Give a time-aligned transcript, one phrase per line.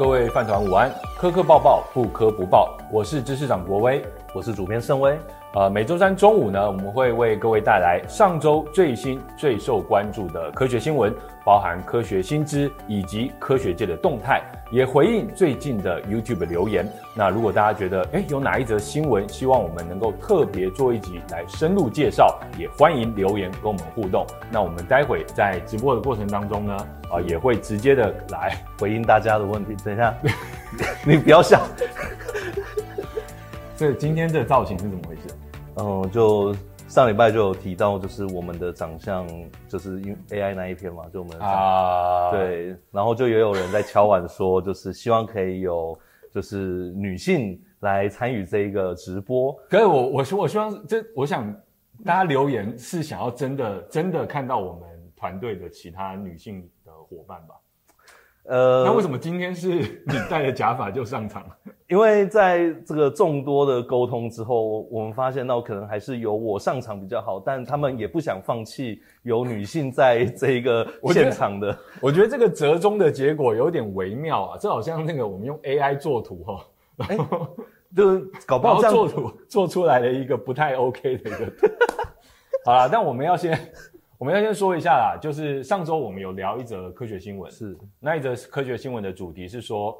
[0.00, 5.14] 各位饭团午安，磕磕抱抱，不磕不抱，我是知识长国威，我是主编盛威。
[5.52, 11.12] 呃，每周三中午呢，我们会为各位带来上周最新、最受关注的科学新闻，
[11.44, 14.40] 包含科学新知以及科学界的动态，
[14.70, 16.88] 也回应最近的 YouTube 留言。
[17.16, 24.24] 那如果大家觉得，诶，有哪一则新闻希望我们能够特别做一集来深入介绍，也欢迎留言跟我们互动。
[24.52, 26.76] 那我们待会在直播的过程当中呢，
[27.10, 29.74] 啊、也会直接的来回应大家的问题。
[29.84, 30.14] 等一下，
[31.04, 31.66] 你不要笑。
[33.76, 35.22] 这今天这造型是怎么回事？
[35.80, 36.54] 嗯，就
[36.88, 39.26] 上礼拜就有提到，就是我们的长相，
[39.68, 45.98] 就是因 AI 那一篇嘛，就我们啊，对，然后就也有人在敲碗说，就是希望可以有
[46.30, 49.52] 就是女性来参与这一个直播。
[49.68, 51.50] 可是我我希我希望这，我想
[52.04, 54.82] 大家留言是想要真的真的看到我们
[55.16, 57.54] 团队的其他女性的伙伴吧？
[58.50, 61.46] 呃，那为什么今天是你戴着假发就上场？
[61.86, 70.84] 因为在这个众多的沟通之后，我们发现到可能还是由我上场比较好，但他们也不想放弃有女性在这一个
[71.14, 71.68] 现场的。
[72.00, 77.64] 我，我觉得这个折中的结果有点微妙啊，这好像那个我们用 AI 做图哈，然后、欸、
[77.96, 81.68] 就是搞不好 做图做出来了一个不太 OK 的一个图。
[82.64, 83.56] 好啦，但我们要先。
[84.20, 87.74] 我们要先说一下啦，就是上周我们有聊一则科学新闻，是。
[87.98, 89.96] 那一则科学新闻的主题是说，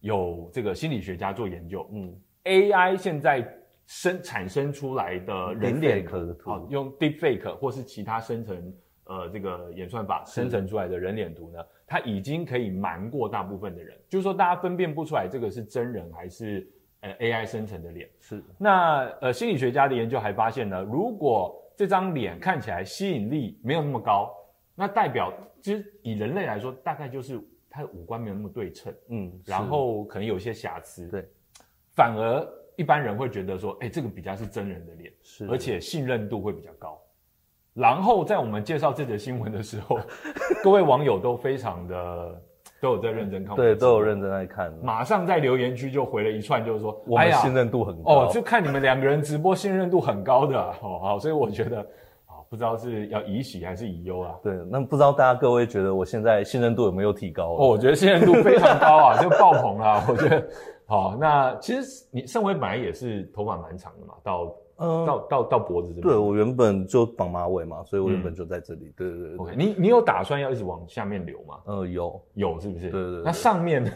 [0.00, 3.48] 有这个心理学家做研究，嗯，AI 现在
[3.86, 16.68] 生产生出来的人脸图，啊，用 Deepfake 或是其他生成呃这个演算法生成出来的人脸图呢，它已经可以瞒过大部分的人，就是说大家分辨不出来这个是真人还是
[17.06, 18.08] 呃 AI 生成的脸。
[18.20, 24.34] 是那呃心理学家的研究还发现呢，如果这张脸看起来吸引力没有那么高，
[24.74, 25.32] 那代表
[25.62, 31.28] 其实以人类来说，大概就是他的五官没有那么对称，嗯，然后可能有一些瑕疵，对，
[31.94, 37.00] 反而一般人会觉得说，哎，这个比较是真人的脸，是，而且信任度会比较高。
[37.74, 39.98] 然后在我们介绍这则新闻的时候，
[40.64, 42.42] 各位网友都非常的。
[42.86, 44.72] 都有在认真看，对，都有认真在看。
[44.80, 48.26] 马上在留言区就回了一串，就是说，我们信任度很高。
[48.26, 51.80] 哦，就看你们两个人直播信任度很高的，哦，好，所以我觉得，
[52.26, 54.34] 啊，不知道是要以喜还是以忧啊？
[54.40, 57.54] 对，那不知道大家各位觉得我现在信任度有没有提高？
[57.54, 60.04] 哦，我觉得信任度非常高啊， 就爆棚啊。
[60.08, 60.46] 我觉得，
[60.86, 64.54] 好，那其实你盛威本来也是头发蛮长的嘛，到。
[64.78, 66.06] 嗯，到到到脖子这边。
[66.06, 68.86] 对，我原本就绑马尾嘛，所以我原本就在这里。
[68.86, 69.36] 嗯、对对对。
[69.36, 71.58] OK，你你有打算要一直往下面流吗？
[71.64, 72.90] 呃，有有，是不是？
[72.90, 73.22] 对对对。
[73.24, 73.90] 那上面呢？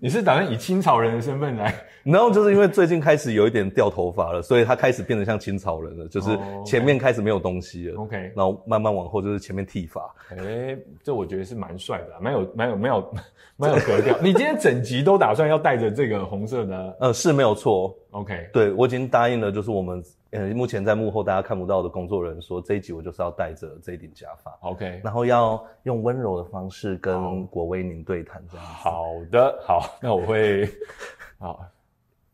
[0.00, 1.74] 你是打算以清朝人的身份来？
[2.02, 8.00] 然后就是因为最近开始有一点掉头发了，所以他开始变得像清朝人了，就是前面开始没有东西了。
[8.00, 8.32] OK。
[8.36, 10.02] 然后慢慢往后就是前面剃发。
[10.30, 13.14] 哎、欸，这我觉得是蛮帅的，蛮有蛮有蛮有
[13.56, 14.16] 蛮有格调。
[14.20, 16.96] 你今天整集都打算要带着这个红色的？
[17.00, 17.96] 呃，是没有错。
[18.12, 18.48] OK。
[18.52, 20.02] 对，我已经答应了，就是我们。
[20.36, 28.66] 呃，目前在幕后大家看不到的工作人员说，这一集我就是要戴着这一顶假发，OK，然后要用温柔的方式跟国威您对谈，这样。
[28.66, 30.68] 好的，好，那我会
[31.38, 31.60] 好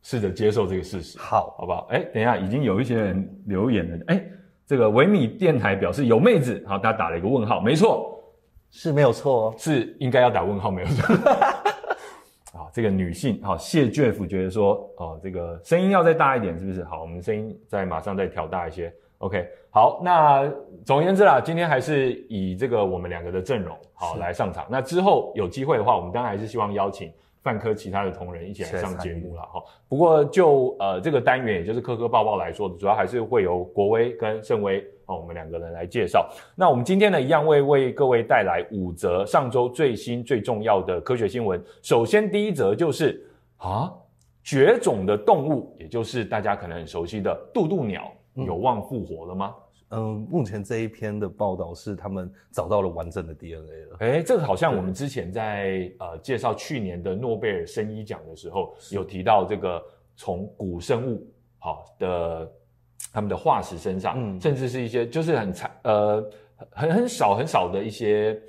[0.01, 1.87] 试着接受这个事实，好，好不好？
[1.91, 4.25] 哎，等一下，已经有一些人留言了，哎，
[4.65, 8.21] 这个维米电台表示有妹子，好，大家打了一个问号，没错，
[8.71, 11.15] 是没有错哦，是应该要打问号，没有错。
[12.73, 16.83] 这个女性，好，谢 Jeff 觉得说，哦，这个声音要再大一点，是不是？
[16.83, 18.91] 好，我们声音再马上再调大一些。
[19.19, 20.51] OK，好，那
[20.83, 24.65] 总而言之啦，今天还是以这个我们两个的阵容，好来上场。
[24.71, 29.41] 那之后有机会的话，我们当然还是希望邀请泛科其他的同仁一起来上节目了。
[29.43, 29.63] 哈。
[29.87, 34.83] 不过就呃这个单元，也就是科科报报来说，主要还是会由国威跟盛威。
[35.05, 36.29] 哦，我们两个人来介绍。
[36.55, 41.61] 那我们今天呢，一样会为各位带来五则上周最新最重要的科学新闻。
[41.81, 43.21] 首先，第一则就是
[43.57, 43.93] 啊，
[44.43, 49.53] 绝种的动物，也就是大家可能很熟悉的渡渡鸟，有望复活了吗？
[49.53, 49.62] 嗯，
[50.01, 53.97] 目前这一篇的报道是他们找到了完整的 DNA 了。
[53.99, 59.81] 诶，这个好像我们之前在呃介绍去年的诺贝尔生医奖的时候，有提到这个
[60.15, 61.27] 从古生物
[61.59, 62.51] 好的。
[63.11, 66.31] 他们的化石身上，嗯，甚至是一些就是很残呃
[66.71, 68.41] 很很少很少的一些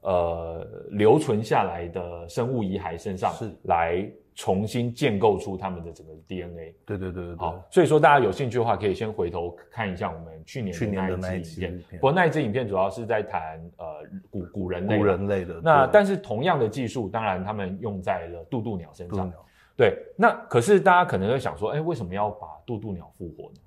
[0.00, 6.72] 呃留存下来的生物遗骸身上，是来重新建构出他们的整个 DNA。
[6.86, 10.72] 对对对对，好，所以说大家有兴趣的话，可以先回头看一下我们去年
[11.08, 11.98] 的那一支影片。
[11.98, 13.84] 不过那一支影片主要是在谈呃
[14.30, 15.60] 古古人类，古人类的。
[15.60, 19.28] 那但是同样的技术，当然他们用在了渡渡鸟身上。
[19.76, 23.58] 对，那可是大家可能会想说，哎，为什么要把渡渡鸟复活呢？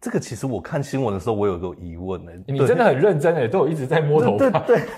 [0.00, 2.32] 这个其实我看新闻的时候，我有个疑问呢。
[2.46, 4.60] 你真的很认真诶，都有一直在摸头发。
[4.60, 4.88] 对对，对。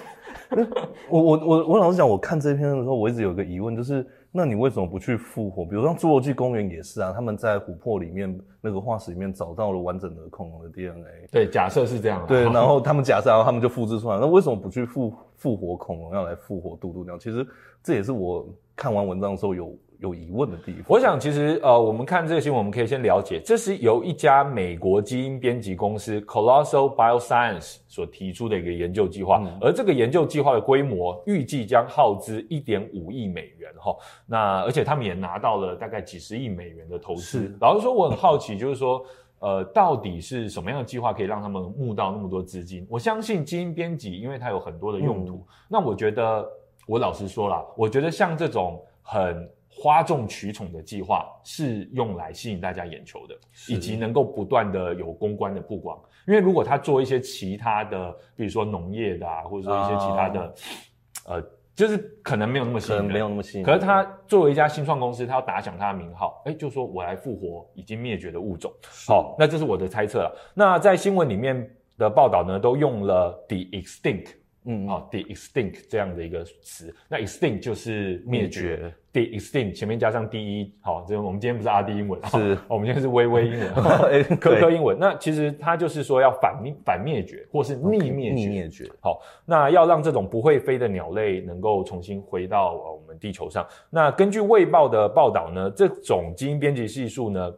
[1.10, 5.64] 我我我我老实讲，我看这篇的时候，我一直有一个疑问，就是那你为什么不去复活？
[5.64, 11.26] 比如像侏罗纪公园也是啊，他们在琥珀里面那个化石里面找到了完整的恐龙的 DNA。
[11.30, 12.24] 对，假设是这样。
[12.26, 14.18] 对， 然后他们假设，然后他们就复制出来。
[14.18, 17.18] 那为什么不去复复活恐龙，要来复活渡渡鸟？
[17.18, 17.46] 其实
[17.82, 19.74] 这也是我看完文章的时候有。
[19.98, 33.96] 有疑问的地方，我想其实呃，我们看这个新闻，我们可以先了解，这是由一家美国基因编辑公司 Colossal Bioscience 所提出的一个研究计划，嗯、而这个研究计划的规模预计将耗资一点五亿美元哈，
[34.26, 37.56] 那而且他们也拿到了大概几十亿美元的投资。
[37.60, 39.02] 老实说，我很好奇，就是说
[39.38, 42.86] 呃，到底是什么样的计划可以让他们募到那么多资金？
[42.90, 46.46] 我相信基因编辑，因为它有很多的用途，嗯、那我觉得
[46.86, 53.34] 我老实说啦，我觉得像这种很哗众取宠的计划是用来吸引大家眼球的，
[53.68, 55.98] 以及能够不断的有公关的曝光。
[56.26, 60.40] 因为如果他做一些其他的，比如说农业的啊，或者说一些其他的，
[61.26, 61.42] 啊、呃，
[61.74, 63.64] 就是可能没有那么吸引人，没有那么吸引。
[63.64, 68.72] 可是他作为一家新创公司，他要打响他的名号，哎，就说我来复活已经灭绝的物种。
[69.06, 70.34] 好，那这是我的猜测了。
[70.54, 74.30] 那在新闻里面的报道呢，都用了 the extinct。
[74.68, 83.72] 嗯，好，de extinct 这样的一个词，那 extinct 就是灭绝，de extinct 前面加上 de，好，这我们今天不是阿 D 英文，是， 我们今天是微微英文，
[84.40, 84.98] 科科英文。
[84.98, 88.90] 那其实它就是说要反灭反灭绝，或是逆灭绝，逆灭绝。
[89.00, 93.64] 好，那要让这种不会飞的鸟类能够重新回到我们地球上。
[93.88, 97.54] 那根据卫报的报道呢，这种基因编辑技术呢，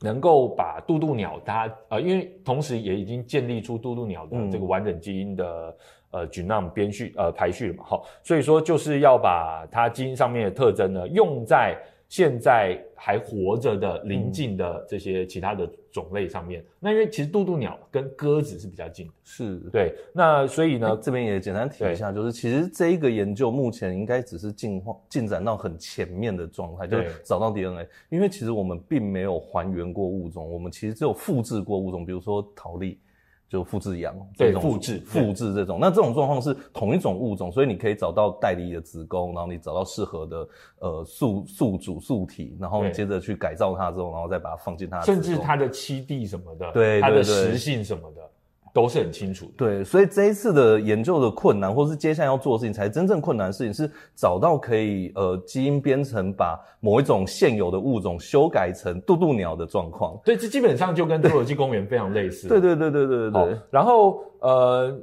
[0.00, 5.76] 能够把渡渡鸟它呃，因为同时也已经建立出渡渡鸟的这个完整基因的。
[6.10, 11.76] 呃，genome 编序呃排序了嘛，好，所以说就是要把它基因上面的特征呢，用在
[12.08, 16.62] 现在还活着的邻近的这些其他的种类上面。
[16.62, 19.92] 嗯、那因为其实渡渡鸟跟鸽子是比较近的，是对。
[20.12, 27.86] 那所以呢，欸、这边也简单提一下，就是其实这一个研究目前应该只是进化进展到很前面的状态，就是找到 DNA。
[28.08, 33.00] 因为其实我们并没有还原过物种，我们其实只有复制过物种，比如说桃莉。
[33.48, 40.48] 就复制羊，对，复制复制这种，那这种状况是同一种物种，所以你可以找到代理的子宫，然后你找到适合的
[40.80, 48.30] 呃宿宿主宿体，然后你接着去改造它之后，然后再把它放进它的，甚至它的栖地什么的，对，它的食性什么的。
[48.76, 60.20] 都是很清楚的，对，所以这一次的研究的困难，或是接下来要做的事情，才真正困难的事情是找到可以呃基因编程把某一种现有的物种修改成渡渡鸟的状况。
[60.22, 62.48] 对，这基本上就跟侏罗纪公园非常类似。
[62.52, 63.58] 对对对对对对对。
[63.70, 64.94] 然后呃，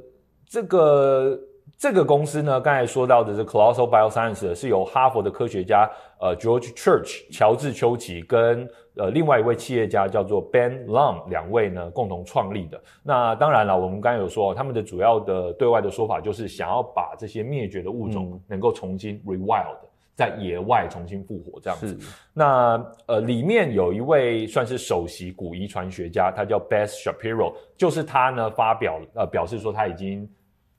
[0.48, 1.36] 这个。
[1.76, 12.80] 这个公司呢，刚才说到的是 Colossal Bioscience 是由哈佛的科学家呃 George Church 乔治丘奇跟呃另外一位企业家叫做 Ben Lum 两位呢共同创立的。
[13.02, 19.76] 那当然了，我们刚才有说，他们的主要的对外的说法就是想要把这些灭绝的物种能够重新 rewild，
[20.14, 21.98] 在野外重新复活这样子。
[22.32, 30.28] 那呃里面有一位算是首席古遗传学家，他叫 Beth Shapiro，就是他呢发表呃表示说他已经。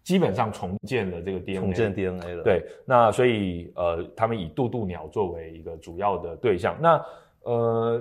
[0.05, 2.43] 基本上重建了这个 DNA，重建 DNA 了。
[2.43, 6.77] 对，那所以呃，他们以渡渡鸟作为一个主要的对象。
[6.79, 7.03] 那
[7.45, 7.99] 呃，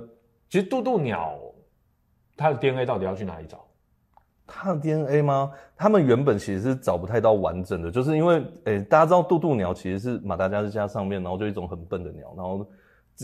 [0.51, 1.39] 其实渡渡鸟
[2.37, 3.65] 它的 DNA 到底要去哪里找？
[4.47, 5.51] 它的 DNA 吗？
[5.77, 12.35] 他们原本其实是找不太到完整的，就是因为诶、大家知道渡渡鸟其实是马达加斯加上面，然后就一种很笨的鸟。
[12.37, 12.67] 然后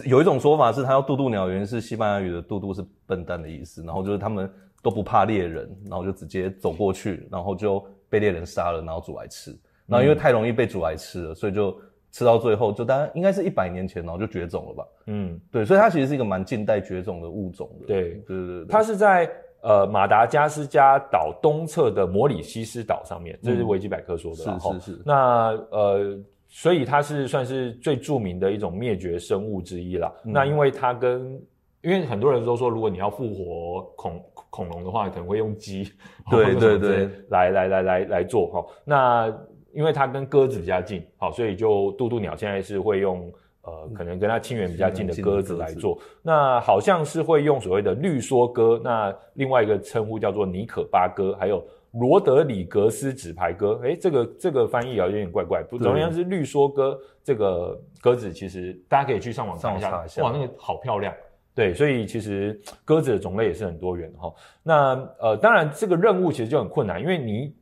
[0.06, 3.82] 有一种说法是，它要渡渡鸟，原因是西班牙语的“渡渡”是笨蛋的意思。
[3.82, 4.50] 然后就是他们
[4.82, 7.84] 都不怕猎人，然后就直接走过去，然后就。
[8.10, 9.56] 被猎人杀了，然后煮来吃。
[9.86, 11.80] 然后因为太容易被煮来吃了，所以就
[12.12, 14.84] 吃到最后，就大概应该是一百年前，然后就绝种了吧。
[15.06, 17.86] 嗯，对，所以它其实是一个蛮近代绝种的物种的。
[17.86, 18.66] 对，对对对。
[18.66, 19.30] 它是在
[19.62, 24.44] 呃马达加斯加岛东侧的摩里西斯岛上面，这是维基百科说的。
[24.46, 25.02] 嗯、是是是。
[25.04, 30.12] 那呃，所以它是算是最著名的一种灭绝生物之一啦。
[30.24, 31.40] 嗯、那因为它跟
[31.82, 35.90] 因为很多人都说，如果你要复活恐恐龙的话，可能会用鸡，
[36.30, 38.66] 对对对，来来来来来做哈。
[38.84, 39.32] 那
[39.72, 45.98] 因为它跟鸽子比较近，好，所以就渡渡鸟现在是会用呃，可能跟它亲缘比较近的鸽子来做。
[46.22, 51.62] 那好像是会用所谓的绿梭鸽，那另外一个称呼叫做尼可巴鸽，还有
[51.92, 53.78] 罗德里格斯纸牌鸽。
[53.82, 55.62] 诶，这个这个翻译啊有点怪怪。
[55.62, 61.14] 不，总而言之，绿梭鸽这个鸽子其实大家可以去上网查一下，一下哇，那个好漂亮。
[61.52, 64.32] 对，所以其实鸽子的种类也是很多元哈。
[64.62, 67.54] 那呃，当然这个任务其实就很困难，因为你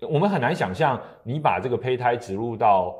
[0.00, 2.94] 我们很难想象你把这个胚胎植入到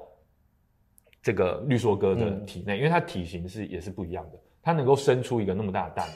[1.23, 6.15] 这个绿梭哥的体内，嗯、因为它体型是也是不一样的，它能够生出一个那么大的蛋吗？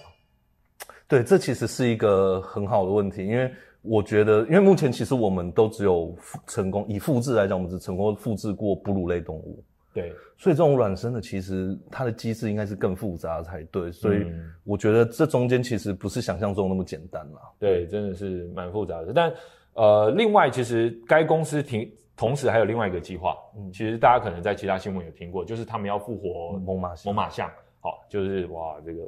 [1.07, 9.63] 对，这其实是一个很好的问题，因为我觉得，因为目前其实我们都只有成功以复制来讲，我们只成功复制过哺乳类动物。
[9.93, 14.25] 对，所以这种卵生的其实它的机制应该是更复杂才对，所以
[14.65, 17.41] 我觉得这中间其实不是想象中那么简单啦。
[17.59, 19.13] 对，真的是蛮复杂的。
[19.13, 19.31] 但
[19.75, 27.51] 呃，另外其实该公司停，同时还有另外一个计划，嗯，其实大家可能在其他新闻有听过，就是他们要复活猛犸猛犸象，
[27.81, 29.01] 好，就是哇这个。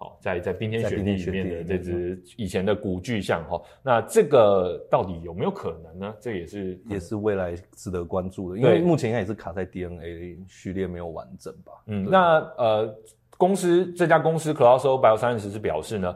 [0.00, 6.14] 好，在在冰天雪地里面的这只以前的古巨象哈，那这个到底有没有可能呢？
[6.20, 11.72] 这也是也是未来值得关注的，因为目前应该也是卡在 DNA 序列没有完整吧。
[11.86, 12.94] 嗯，那呃，
[13.36, 16.14] 公司这家公司 Colossal Biosciences 是表示呢，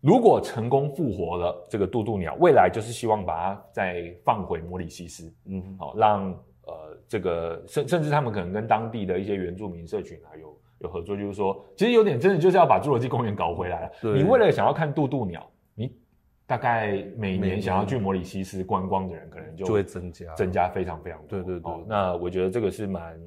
[0.00, 6.30] 如果成功复活了这个渡渡鸟，未来就是希望把它再放回摩里西斯，嗯，好，让
[6.62, 10.56] 呃这个甚甚至他们可能跟当地的一些原住民社群啊有。
[10.80, 13.92] 有合作，就是说，其实有点真的就是要把侏罗纪公园搞回来了。
[14.00, 15.92] 对，你为了想要看渡渡鸟，你
[16.46, 21.30] 大概每年想要去摩里西斯观光的人，可能就就会增加，增加非常非常多。
[21.30, 21.72] 对对对。
[21.72, 23.20] 哦，那我觉得这个是蛮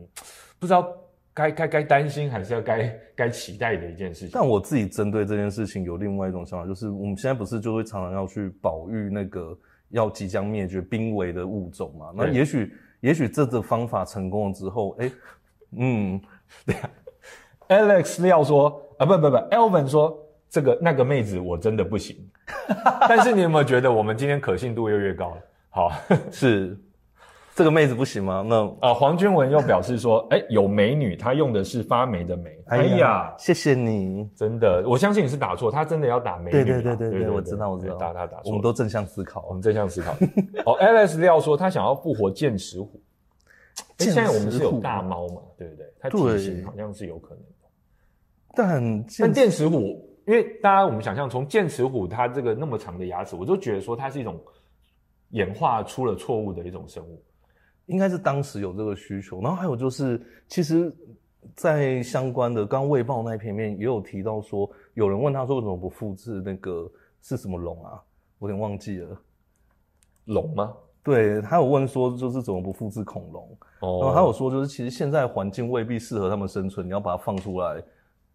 [0.60, 0.96] 不知道
[1.34, 4.30] 该该该担心还是要该该期待的一件事情。
[4.34, 9.58] 但我自己针对这件事情有另外一种想法，就是我们现在不是就会常常要去保育那个
[9.90, 12.12] 要即将灭绝濒危的物种嘛？
[12.16, 15.12] 那也许也许这个方法成功了之后，哎，
[15.78, 16.22] 嗯，
[16.66, 16.90] 对啊。
[17.70, 20.18] Alex 廖说啊，不不不，Elvin 说
[20.50, 22.18] 这个那个妹子我真的不行。
[23.08, 25.42] 但是你有没有觉得我们今天可信度又越高了？
[25.70, 25.92] 好，
[26.30, 26.78] 是
[27.62, 28.44] 这个妹子不行吗？
[28.44, 32.50] 那啊，黄君文又表示说， 哎、欸，有美女，她用的是发霉的霉。
[32.66, 36.52] 哎呀，谢谢你，真的，我相信你是打错，她真的要打美女。
[36.52, 40.12] 对对对对对，我知道我知道，打他打错，我们都正向思考，我们正向思考。
[40.66, 43.00] 哦，Alex 料说他想要复活剑齿虎。
[44.02, 45.44] 哎、欸，现在我们是有大猫嘛？
[45.56, 45.86] 对不对？
[46.00, 47.44] 它体型好像是有可能。
[48.56, 54.42] 但但剑齿虎，因为大家我们想象从剑齿虎它这个那么长的牙齿，我就觉得说它是一种
[55.30, 57.24] 演化出了错误的一种生物，
[57.92, 59.42] 应该是当时有这个需求。
[59.42, 60.92] 然后还有就是，其实，
[61.56, 66.90] 在相关的刚刚卫报那一篇面也有提到说，有人问他说为什么不复制那个
[67.22, 68.02] 是什么龙啊？
[68.40, 69.22] 我有点忘记了，
[70.26, 70.74] 龙吗？
[71.04, 73.58] 对，他有问说就是怎么不复制恐龙？
[73.82, 77.84] 哦，然后他有说就是其实现在环境未必适合他们生存，你要把它放出来。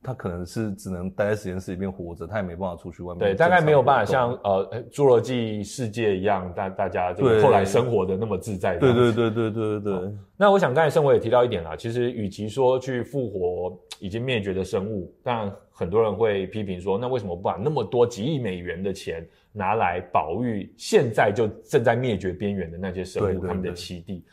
[0.03, 3.19] 它可能是只能待在实验室里面活着，他也没办法出去外面。
[3.19, 8.77] 对，大概没有办法像呃侏罗纪世界一样，大大家这个后来生活的那么自在。
[8.77, 10.13] 对对对对对对对。
[10.37, 24.25] 那我想刚才盛伟也提到一点啦，其实与其说去复活已经灭绝的生物，当然很多人会批评说，那为什么不把那么多几亿美元的钱拿来保育现在就正在灭绝边缘的那些生物，他们的栖地？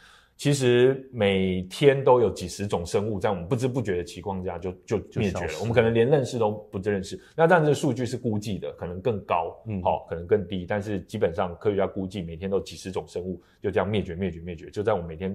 [0.43, 7.17] 其实每天都有几十种生物在我们不知不觉的情况下就就灭绝了，我们可能连认识都不认识。
[7.33, 10.65] 那这样子的数据是估计的，可能更高，嗯，好，可能更低。
[10.67, 15.33] 但是基本上科学家估计每天都有几十种生物就这样灭绝、灭绝、灭绝，就在我们每天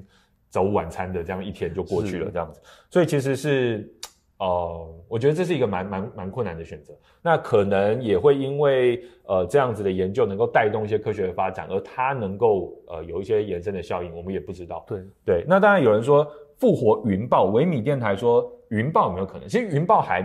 [0.51, 2.61] 早午晚餐的这样一天就过去了，这样子。
[2.91, 3.91] 所以其实是。
[4.39, 6.95] 呃，我觉得这是一个蛮蛮蛮困难的选择。
[7.21, 14.85] 那可能也会因为呃这样子的研究能够带动一些科学的发展，而它能够呃有一些延伸的效应，我们也不知道。
[14.87, 15.45] 对对。
[15.49, 16.27] 那当然有人说
[16.57, 19.49] 复活云豹，维米电台说云豹有没有可能？
[19.49, 20.23] 其实云豹还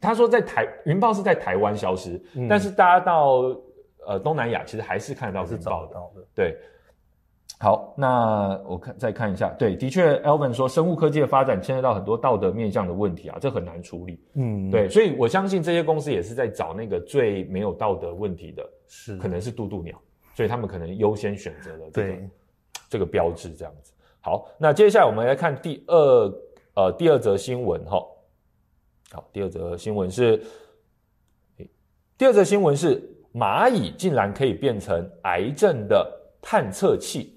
[0.00, 3.56] 他说在台云豹是在台湾消失，嗯、但是大家到
[4.06, 5.96] 呃东南亚其实还是看得到云豹的。
[6.34, 6.56] 对。
[7.60, 14.20] 好，那我看再看一下，对，的确，Alvin 说，生物科技的发展牵涉到很多道德面向的问题啊，这很难处理。
[14.34, 20.00] 嗯，对，所以我相信这些公司也是在找那个最没有道德问题的，是可能是渡渡鸟，
[20.36, 22.30] 所以他们可能优先选择了这个对
[22.88, 23.92] 这个标志这样子。
[24.20, 26.32] 好，那接下来我们来看第二
[26.74, 28.00] 呃第二则新闻哈。
[29.10, 30.40] 好，第二则新闻是，
[32.16, 33.02] 第二则新闻是
[33.34, 36.08] 蚂蚁竟然可以变成癌症的
[36.40, 37.34] 探测器。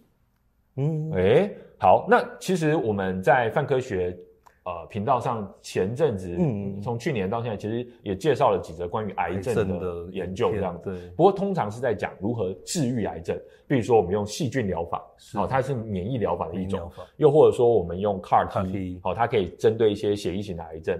[0.78, 4.18] 嗯，哎，好，那其实我们在泛科学
[4.64, 10.86] 呃频道上前阵子，嗯，从去年到现在，其实也介绍了几则关于癌症的研究这样子。
[10.86, 13.38] 对，不过通常是在讲如何治愈癌症，
[13.68, 20.98] 比如说我们用细菌疗法，好，它是免疫疗法的一种；又或者说我们用 CAR T，好，它可以针对一些血液型的癌症。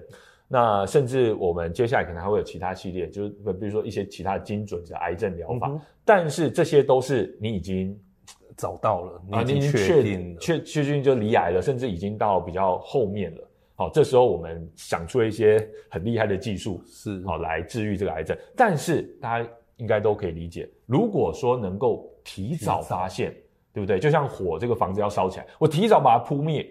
[0.50, 5.72] 那甚至我们接下来可能还会有其他系列，就是比如说一些其他精准的癌症疗法。
[6.04, 7.98] 但是这些都是你已经。
[8.58, 13.48] 找到了，你已经确定了，确确定就离癌了，甚至已经到比较后面了。
[13.76, 18.38] 好，这时候我们想出了一些很厉害的技术，是好来治愈这个癌症。
[18.56, 23.34] 但是大家应该都可以理解，如果说能够提早发现，
[23.74, 23.98] 对不对？
[23.98, 26.62] 就像火这个房子要烧起来，我提早把它扑灭，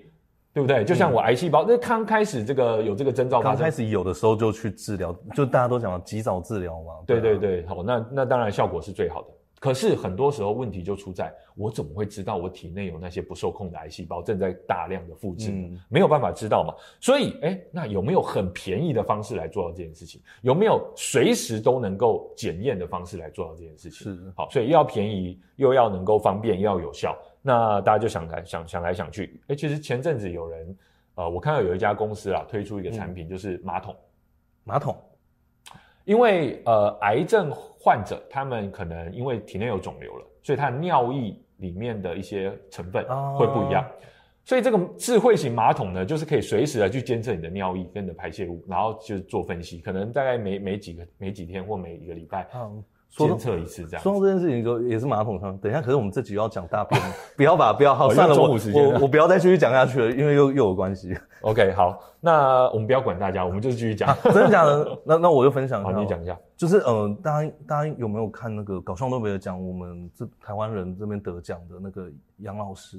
[0.55, 0.85] 对不对？
[0.85, 6.93] 就像我癌细胞，那刚开始这个有这个征兆发生，刚开始有的时候就去治疗，就大家都讲及早治疗嘛。
[7.07, 9.29] 对对对，好，那那当然效果是最好的。
[9.61, 15.51] 可是很多时候问题就出在，我怎么会知道我体内有那些不受控的癌细胞正在大量的复制？
[15.51, 16.75] 嗯，没有办法知道嘛。
[16.99, 20.19] 所以，哎，那有没有很便宜的方式来做到这件事情？
[20.41, 24.15] 有没有随时都能够检验的方式来做到这件事情？
[24.15, 27.15] 是，好，所以又要便宜，又要能够方便，又要有效。
[27.43, 30.79] 那大家就想来想想来想去，哎，其实前阵子有人，
[31.17, 34.01] 呃，我看到有一家公司啊推出一个产品，就是马桶，嗯、
[34.65, 34.97] 马桶。
[36.07, 37.53] 因为呃，癌症
[37.83, 43.03] 患者他们可能因为体内有肿瘤了，所以他的尿液里面的一些成分
[43.39, 43.91] 会不一样，哦、
[44.45, 52.47] 所以这个智慧型马桶呢，就是可以随时的去监测你的尿液跟你的排泄物，然后就做分析，可能大概每每几个每几天或每一个礼拜。
[52.55, 54.03] 嗯监测一次这样。
[54.03, 55.57] 说到这件事情，就也是马桶上。
[55.59, 57.01] 等一下，可是我们这集又要讲大便，
[57.37, 57.95] 不要吧，不要。
[57.95, 61.17] 好，算了，我我我不要再继续讲下去了，因为又又有关系。
[61.43, 64.17] OK，好，那我们不要管大家，我们就继续讲。
[64.25, 64.99] 真的假的？
[65.05, 65.93] 那那我就分享一下。
[65.93, 66.39] 好，你讲一下。
[66.57, 69.61] 就是嗯、呃，大家大家有没有看那个搞笑诺贝尔奖？
[69.61, 72.99] 我们这台湾人这边得奖的那个杨老师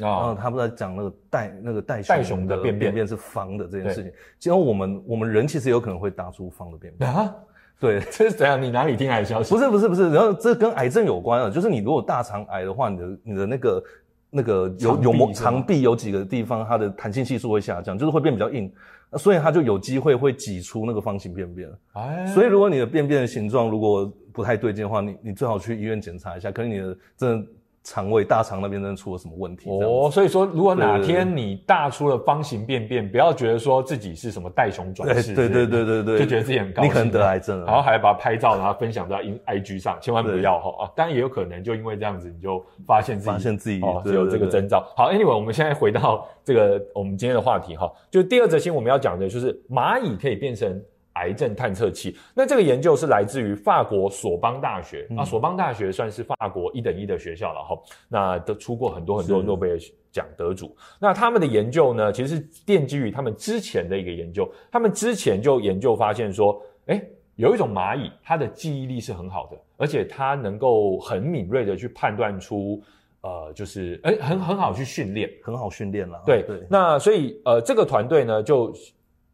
[0.00, 4.12] 啊，然后他不是在讲那个袋那个袋袋熊的便便是方的这件事情。
[4.38, 7.34] 其实我们我们人其实有可能会大出方的便便啊。
[7.78, 8.60] 对， 这是怎样？
[8.60, 9.54] 你哪里听来的消息？
[9.54, 11.50] 不是不是不是，然后这跟癌症有关啊。
[11.50, 13.84] 就是你如果大肠癌的话，你的你的那个
[14.30, 18.72] 那个有有膜肠壁有几个地方，它的弹性系数会下降，就是会变比较硬，
[19.18, 21.68] 所以它就有机会会挤出那个方形便便。
[21.92, 27.46] 哎，所以如果你的便便的形状如果不太对劲的话，你你最好去医院检查一下，可能你的真的。
[27.86, 29.70] 肠胃大肠那边真的出了什么问题？
[29.70, 40.90] 哦，所以说如果哪天你大出了方形便便，不要觉得说自己是什么袋熊转世，对对对对对，就觉得自己很高兴，你可能得癌症了，然后还把它拍照，然后分享到 IG 上，千万不要哈啊！
[40.96, 44.84] 当然也有可能就因为这样子，你就发现自己发现自己哦有这个征兆。
[44.96, 50.82] 好，Anyway，我们现在回到这个我们今天的话题哈，就第二则新闻我们要讲的就是蚂蚁可以变成。
[51.16, 57.76] 癌症探测器，那这个研究是来自于法国索邦大学、嗯、啊，索邦大学算是法国一等一的学校了哈。
[58.08, 59.78] 那都出过很多很多诺贝尔
[60.12, 60.76] 奖得主。
[61.00, 64.50] 那他们的研究呢，其实是奠基于他们之前的一个研究。
[64.70, 67.02] 他们之前就研究发现说，诶，
[67.36, 72.82] 有一种蚂蚁，它的记忆力是很好的，而且它能够很敏锐的去判断出，
[73.22, 76.22] 呃，就是诶，很很好去训练，很好训练了。
[76.26, 76.62] 对对。
[76.68, 78.70] 那所以呃，这个团队呢就。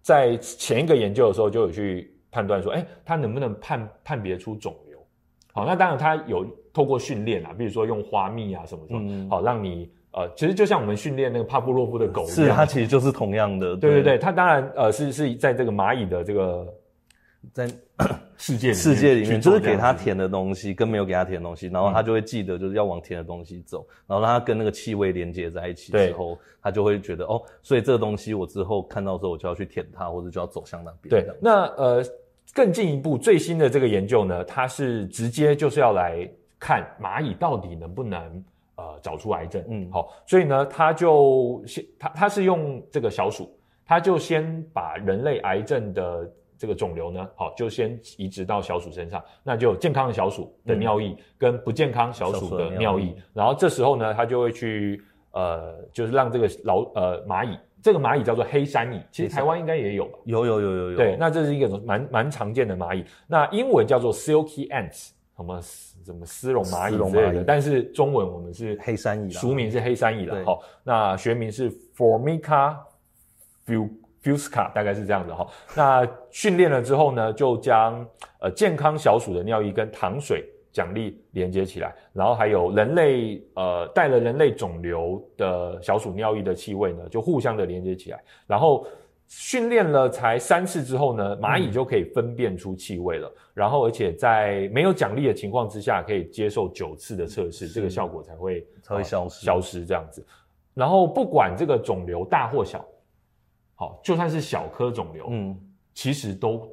[0.02, 4.98] 在前一个研究的时候，就有去判断说，哎，它能不能判判别出肿瘤？
[5.54, 16.66] 好，那当然它有透过训练啊，比如说用花蜜啊什么什么，嗯、好让你呃，其实就像我们训练那个帕布洛夫的狗一样，是它其实就是同样的，对对对，它当然呃是是在这个蚂蚁的这个。
[17.52, 17.68] 在
[18.36, 31.10] 世界世界里面，就是给他甜的东西跟没有给他甜的东西，然后他就会记得就是要往甜的东西走，然后让他跟那个气味连接在一起之后，他就会觉得哦，所以这个东西我之后看到之后我就要去舔它，或者就要走向那边。
[31.10, 32.04] 对，那呃
[32.54, 36.28] 更进一步最新的这个研究呢，它是直接就是要来
[36.58, 38.44] 看蚂蚁到底能不能
[38.76, 39.64] 呃找出癌症。
[39.68, 43.52] 嗯，好，所以呢，他就先他他是用这个小鼠，
[43.86, 46.30] 他就先把人类癌症的。
[46.62, 60.20] 这个肿瘤呢，好，就先移植到小鼠身上，那就有健康的小鼠的尿液跟不健康小鼠的尿液，然后这时候呢，它就会去呃，就是让这个老呃蚂蚁，这个蚂蚁叫做黑山蚁，其实台湾应该也有吧？
[60.24, 60.96] 有有有有有。
[60.96, 65.60] 对，那这是一个蛮蛮常见的蚂蚁，那英文叫做 silky ants，什么
[66.04, 72.76] 什么丝绒蚂蚁之类的，但是中文我们是黑山蚁，俗名是黑山蚁了，好，那学名是 Formica
[73.66, 73.90] ful
[74.22, 78.06] Fusca 大概是这样的哈，那训练了之后呢，就将
[78.40, 88.86] 呃健康小鼠的尿液跟糖水奖励连接起来，然后还有人类呃带了人类肿瘤的小鼠尿液的气味呢，就互相的连接起来，然后
[89.26, 100.24] 训练了才三次之后呢，蚂蚁就可以分辨出气味了，嗯、然后而且在没有奖励的情况之下，可以接受九次的测试，这个效果才会才会消失、呃、消失这样子，
[100.74, 102.84] 然后不管这个肿瘤大或小。
[103.82, 105.58] 好，就算是小颗肿瘤，嗯，
[105.92, 106.68] 其实都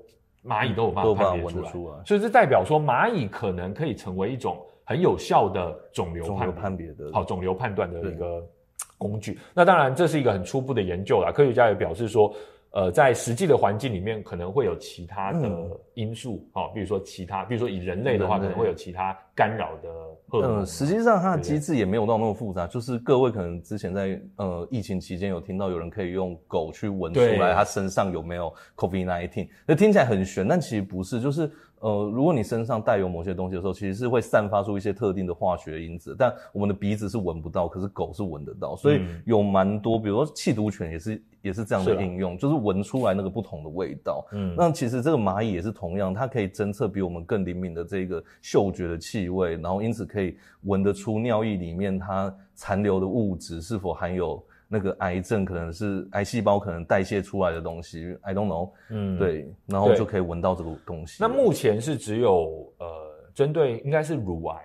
[0.45, 8.47] 蚂蚁都有办法判别出来，出来，所以这代表说蚂蚁可能可以成为一种很有效的肿瘤判判别的，好肿瘤判断的一个
[8.95, 9.39] 工具。
[9.55, 12.31] 那当然这是一个很初步的研究啦，科学家也表示说。
[12.71, 15.49] 呃，在实际的环境里面，可能会有其他的
[15.95, 19.89] 因素，嗯、哦，比如说其他，比如说以人类的话，可能会有其他干扰的
[20.27, 20.63] 荷尔蒙。
[20.63, 44.25] 嗯，实际上它的机制也没有到那么复杂，就是各位可能之前在呃疫情期间有听到有人可以用狗去闻出来它身上有没有 COVID-19，那听起来很玄，但其实不是，就是呃，如果你身上带有某些东西的时候，其实是会散发出一些特定的化学因子，但我们的鼻子是闻不到，可是狗是闻得到，所以有蛮多，比如说气毒犬也是也是这样的应用，就是闻出来那个不同的味道。
[44.31, 54.43] 嗯，那其实这个蚂蚁也是同样，它可以侦测比我们更灵敏的这个嗅觉的气味，然后因此可以闻得出尿液里面它残留的物质是否含有。
[54.71, 58.69] 那个癌症可能是癌细胞可能代谢出来的东西，I don't know。
[58.91, 61.17] 嗯，对，然后就可以闻到这个东西。
[61.19, 62.87] 那目前是只有呃，
[63.33, 64.61] 针对应该是乳癌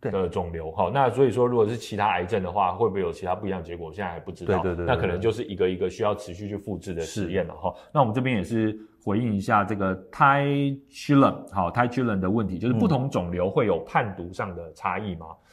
[0.00, 3.92] 的肿瘤，好，那所以说如果是其他癌症的话，会不会有其他不一样的结果？
[3.92, 4.62] 现在还不知道。
[4.62, 4.86] 对对对，对。
[4.86, 7.74] 那可能就是一个一个需要持续去复制的实验了哈。
[7.92, 15.26] 那我们这边也是回应一下这个 Ty Chillen 好 Ty Chillen 的问题，就是不同肿瘤会有判读上的差异吗？
[15.30, 15.44] 嗯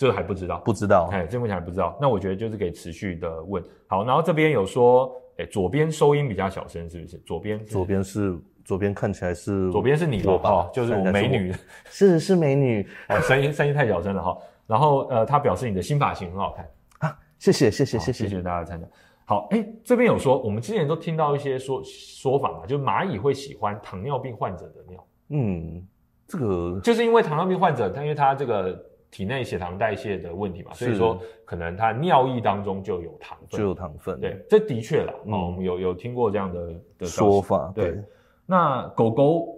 [0.00, 1.94] 这个还不知道，不知道，哎，这目前还不知道。
[2.00, 3.62] 那我觉得就是可以持续的问。
[3.86, 7.18] 好，然后这边有说，哎，左边收音比较小声，是不是？
[7.18, 8.34] 左边，左边是
[8.70, 10.38] 左边看起来是，左边是你吧？
[10.44, 11.52] 哦，就是我美女，
[11.90, 12.86] 是是美女。
[13.08, 14.38] 哦，声音 声音太小声了哈。
[14.64, 18.86] 然后呃，他表示你的新发型很好看啊，谢谢谢谢谢谢谢谢大家参加。
[19.24, 25.04] 好，哎，这边有说，我们之前都听到一些说说法嘛，就是蚂蚁会喜欢糖尿病患者的尿。
[25.30, 25.84] 嗯，
[26.28, 28.86] 这个就是因为糖尿病患者，他因为他这个。
[29.12, 34.20] 体内血糖代谢的问题嘛，所以说可能他尿液当中就有糖分，就有糖分。
[34.20, 37.72] 对，这的确啦，嗯、哦，我们有有听过这样的的说法。
[37.74, 38.04] 对，对
[38.50, 39.56] 那狗狗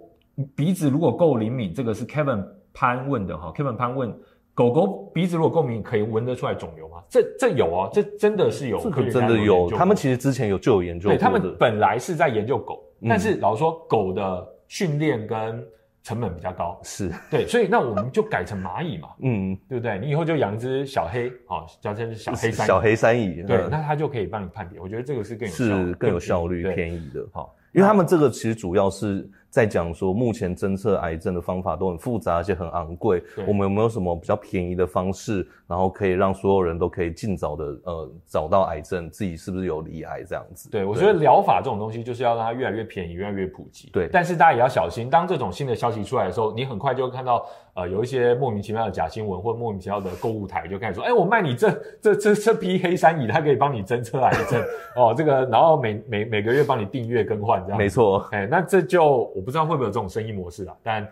[0.55, 3.51] 鼻子如果够灵敏，这个是 Kevin 潘问的哈。
[3.57, 4.15] Kevin 潘问，
[4.53, 7.01] 狗狗鼻子如果够灵敏，可以闻得出来肿瘤吗？
[7.09, 9.67] 这这有啊，这真的是有，这个真的有。
[9.71, 15.65] 他们其实之前有就有研究过，对，他们本来是在研究狗，嗯、但是老实说狗的训练跟
[16.03, 19.97] 成本比较高，是对，所以那我们就改成蚂蚁嘛，嗯，对不对？
[19.97, 24.79] 你以后就养只小黑，好，叫成小黑山，小黑山蚁，对，那它就可以帮你判别。
[24.79, 29.29] 我觉得这个是更有是更有效率、便宜的，好，因为他们这个其实主要是。
[29.53, 33.21] 在讲说，目前侦测癌症的方法都很复杂，而且很昂贵。
[33.45, 40.71] 我们有没有什么比较便宜的方式，然后可以让所有人都可以尽早的呃找到癌症，自己是不是有罹癌这样子？
[40.71, 43.91] 对，我觉得疗法这种东西就是要让它越来越便宜，越来越普及。
[43.93, 51.69] 对，但是大家也要小心，当这种新的消息出来的时候，你很快就会看到呃有一些莫名其妙的假新闻或莫名其妙的购物台就开始说，哎，我卖你这
[52.01, 54.59] 这这这批黑山蚁，它可以帮你侦测癌症
[54.95, 57.77] 哦，这个然后每每每个月帮你订阅更换这样。
[57.77, 60.23] 没错，哎，那这就我不知道会不会有这种声。
[60.33, 61.07] 模式啊，但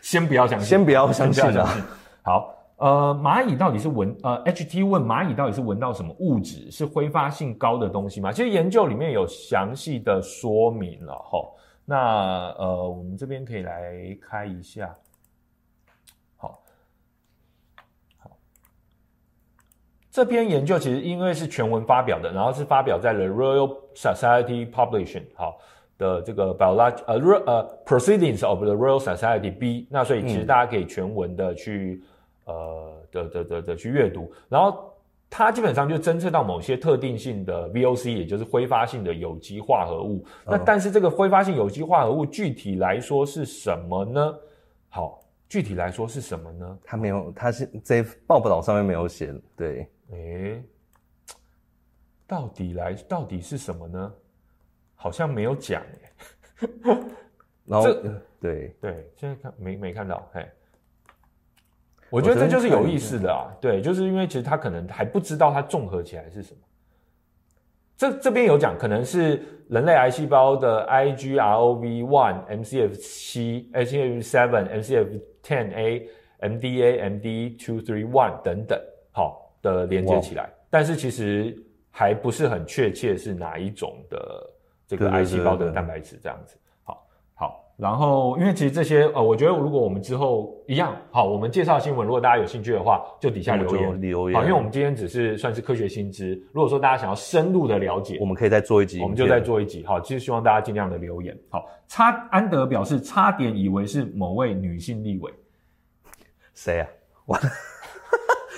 [0.00, 1.66] 先不要相信，先不要相信啊。
[2.22, 6.70] 好，呃，蚂蚁到底是闻呃，HT 问蚂蚁到底是闻到什么物质？
[6.70, 8.30] 是挥发性高的东西吗？
[8.30, 11.40] 其实研究里面有详细的说明了哈。
[11.86, 14.94] 那呃，我们这边可以来开一下。
[16.36, 16.60] 好，
[18.18, 18.30] 好，
[20.10, 25.22] 这篇研究其实因为是全文发表的，然后是发表在了 Royal Society Publication。
[25.34, 25.58] 好。
[25.98, 32.02] 的这个 biology 呃呃 proceedings of the Royal Society B，那所以其实大家可以全文的去、
[32.46, 34.94] 嗯、呃的的的的去阅读，然后
[35.28, 40.24] 它基本上就侦测到某些特定性的 VOC，也就是挥发性的有机化合物。
[40.46, 44.34] 嗯、那但是这个挥发性有机化合物具体来说是什么呢？
[44.88, 46.78] 好，具体来说是什么呢？
[46.82, 49.34] 它没有，它是在报道上面没有写。
[49.54, 50.62] 对，诶，
[52.26, 54.12] 到底来到底是什么呢？
[55.00, 56.68] 好像没有讲耶，
[57.64, 57.94] 然后这
[58.40, 58.76] 对。
[58.80, 60.44] 对，现在看没没看到，嘿，
[62.10, 66.60] 我觉得这就是有意思的啊，对，就是因为其实他可能还不知道它综合起来是什么。
[67.96, 76.08] 这这边有讲，可能是人类癌细胞的 IGROV one、MCF 七、MCF seven、MCF ten A、
[76.40, 78.80] MDA、MD two three one 等等，
[79.12, 81.56] 好的连接起来，但是其实
[81.90, 84.50] 还不是很确切是哪一种的。
[84.88, 94.00] 这个癌细胞的蛋白质这样子，好，好，然后因为其实这些呃，我觉得如果我们之后一样，好，我们介绍新闻，如果大家有兴趣的话，就底下留言。
[94.00, 105.30] 留言，好，因为我们今天只是算是科学新知，如果说大家想要深入的了解，我们可以再做一集，我们就再做一集，好，其实希望大家尽量的留言，好，差安德表示差点以为是某位女性立委，
[106.54, 106.88] 谁啊？
[107.26, 107.48] 完了，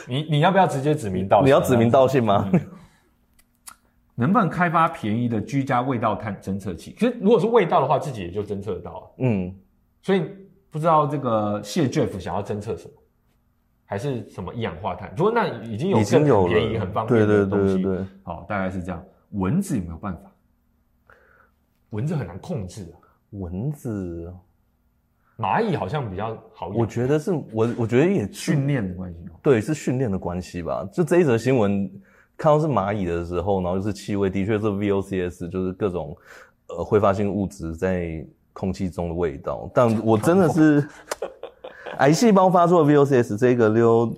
[0.07, 1.47] 你你要不要直接指名道姓？
[1.49, 2.49] 你要指名道姓吗？
[2.53, 2.61] 嗯
[4.21, 6.95] 能不能开发便宜的居家味道探侦测器？
[6.99, 9.11] 其实如果是味道的话，自己也就侦测得到了。
[9.21, 9.55] 嗯，
[10.03, 10.23] 所以
[10.69, 12.93] 不知道这个谢 Jeff 想要侦测什么，
[13.87, 15.11] 还是什么一氧化碳？
[15.17, 19.03] 如果那已经有更便宜、很方便的东西，对对对对对，好，大概是这样。
[19.31, 20.31] 蚊子有没有办法？
[21.89, 23.01] 蚊子很难控制啊。
[23.31, 24.31] 蚊子，
[25.39, 26.69] 蚂蚁好像比较好。
[26.69, 29.19] 我觉得是我，我觉得也训练的关系。
[29.43, 30.87] 对，是训练的关系吧。
[30.93, 31.91] 就这一则新闻。
[32.41, 36.17] 看到是蚂蚁的时候，然后就是气味，的确是 VOCs，就是各种
[36.69, 39.71] 呃挥发性物质在空气中的味道。
[39.75, 40.89] 但我真的是
[42.01, 44.17] 癌细胞发出的 VOCs 这个 Leo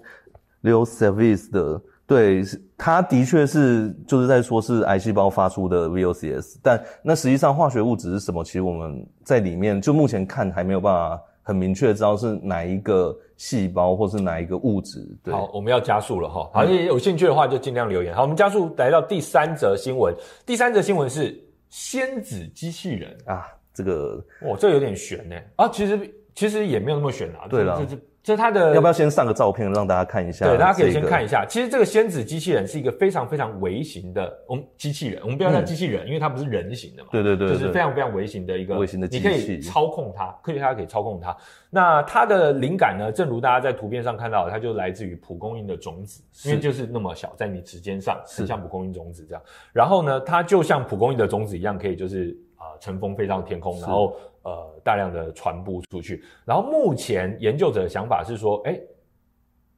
[0.62, 2.44] Leo Service 的，对，
[2.78, 8.44] 它的确是就是在说是癌细胞发出的 VOCs，但那实际上化学物质是什么？
[8.44, 15.00] 其实我们在里面就目前看还没有办法很明确知道是哪一个细胞或是哪一个物质。
[15.22, 16.50] 对，好，我们要加速了哈。
[16.54, 18.14] 好，有兴趣的话就尽量留言。
[18.14, 20.14] 好，我们加速来到第三则新闻。
[20.46, 27.46] 第三则新闻是仙子机器人啊，这个哦，这有点悬呢啊，其实其实也没有那么悬啊。
[27.48, 27.84] 对了。
[28.22, 30.46] 这它的要不要先上个照片让大家看一下？
[30.46, 31.44] 对，大家可以先看一下。
[31.44, 37.08] 其实这个仙子机器人是一个非常非常微型的，我们机器人，我们不要叫机器人，因为它不是人形的嘛。
[37.10, 41.36] 对对对，就是非常非常微型的一个微型的机器，你可以操控它，科学家可以操控它。
[41.68, 49.42] 那它的灵感呢，正如大家在图片上看到的，它就来自于蒲公英的种子，因为就是那么小，在你指尖上，很像蒲公英种子这样。
[49.72, 56.24] 然后呢，它就像蒲公英的种子一样，可以就是啊，乘风飞上天空，然后呃，大量的传播出去。
[56.44, 58.78] 然后目前研究者的想法是说，哎。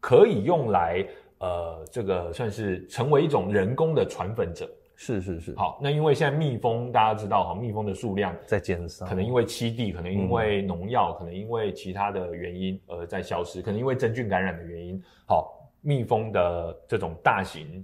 [0.06, 1.02] 可以用来，
[1.38, 4.70] 呃，这个算是成为一种人工的传粉者。
[4.96, 5.56] 是是是。
[5.56, 15.02] 好，那因为现在蜜蜂大家知道哈，蜜蜂的数量在减少，可能因为栖地，可能因为农药，嗯、可能因为其他的原因而在消失，可能因为真菌感染的原因。
[15.26, 17.82] 好，蜜蜂的这种大型。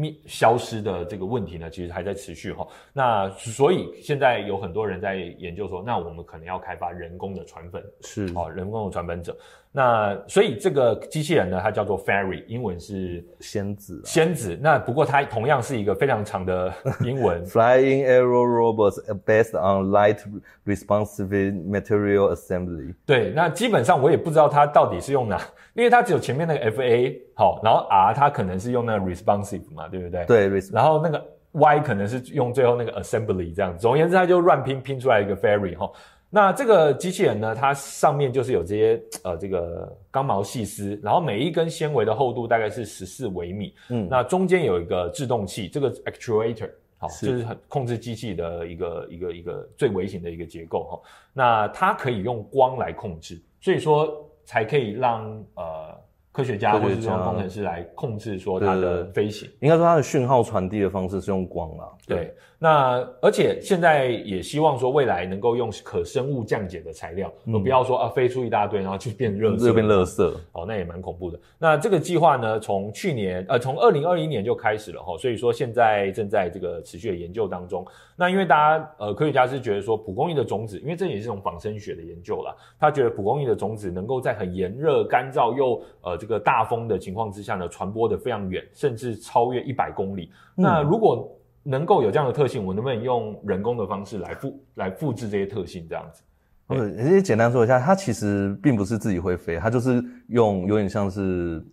[0.00, 2.66] 灭消失的这个问题呢，其实还在持续哈。
[2.92, 9.36] 那所以现在有很多人在研究说，那我们可能要开发人工的传粉，是哦，人工的传粉者。
[9.72, 14.02] 那所以这个机器人呢，它叫做 Fairy，英文是仙子。
[14.04, 14.58] 仙子。
[14.60, 16.72] 那不过它同样是一个非常长的
[17.06, 17.44] 英文。
[17.46, 20.18] Flying Aero Robots based on light
[20.66, 22.94] responsive material assembly。
[23.06, 25.40] 对，那基本上我也不知道它到底是用哪，
[25.74, 30.24] 因为它只有前面那个 FA 好，然后 R 它可能是用那个 responsive 嘛，对不对？
[30.24, 33.78] 对，然后那个 Y 可能是用最后那个 assembly 这样。
[33.78, 35.88] 总而言之，它就乱拼拼出来一个 Fairy 哈。
[36.30, 43.74] 那这个机器人呢，它上面就是有这些呃这个钢毛细丝，然后每一根纤维的厚度大概是十四微米。
[43.88, 51.00] 嗯，那中间有一个制动器，这个 actuator 好，就是很控制机器的一个一个一个最微型的一个结构哈。
[51.32, 56.00] 那它可以用光来控制，所以说才可以让呃。
[56.32, 61.88] 科学家或者是说工程师来控制说它的飞行，应该说它的讯号传递的方式是用光啦。
[61.99, 70.38] 对，对那而且现在也希望说未来能够用可生物降解的材料，不要说啊飞出一大堆然后就变热，就变热色。
[70.52, 71.40] 哦，那也蛮恐怖的。
[71.58, 77.82] 那这个计划呢，从去年呃从二零二一年就开始了哈，所以说现在正在这个持续的研究当中。
[78.14, 86.16] 那因为大家呃科学家是觉得说蒲公英的种子，因为这也是一种仿生学的研究啦，他觉得蒲公英的种子能够在很炎热、干燥又呃。
[86.20, 90.30] 这个大风的情况之下呢，传播的非常远，甚至超越一百公里。
[90.58, 90.62] 嗯。
[90.62, 91.26] 那如果
[91.62, 95.86] 能够有这样的特性，我能不能用人工的方式来复 来复制这些特性？
[95.88, 96.22] 这样子，
[96.68, 101.64] 嗯，也简单说一下，它其实并不是自己会飞，它就是用有点像是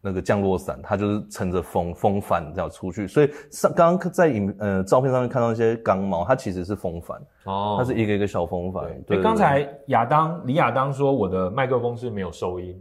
[0.00, 3.06] 那个降落伞，它就是乘着风风帆这样出去。
[3.06, 8.84] 所以上刚刚在影呃照片上面看到一些钢毛，它其实是风帆哦，它是一个一个小风帆。
[9.02, 12.80] 对，刚才亚当李亚当说我的麦克风是没有收音。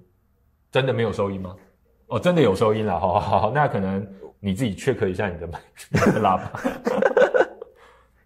[0.72, 1.56] 真的没有收音吗？
[2.08, 4.06] 哦，真的有收音了，好好好，那可能
[4.40, 5.60] 你自己 check 一下你的麦
[6.22, 6.52] 喇叭。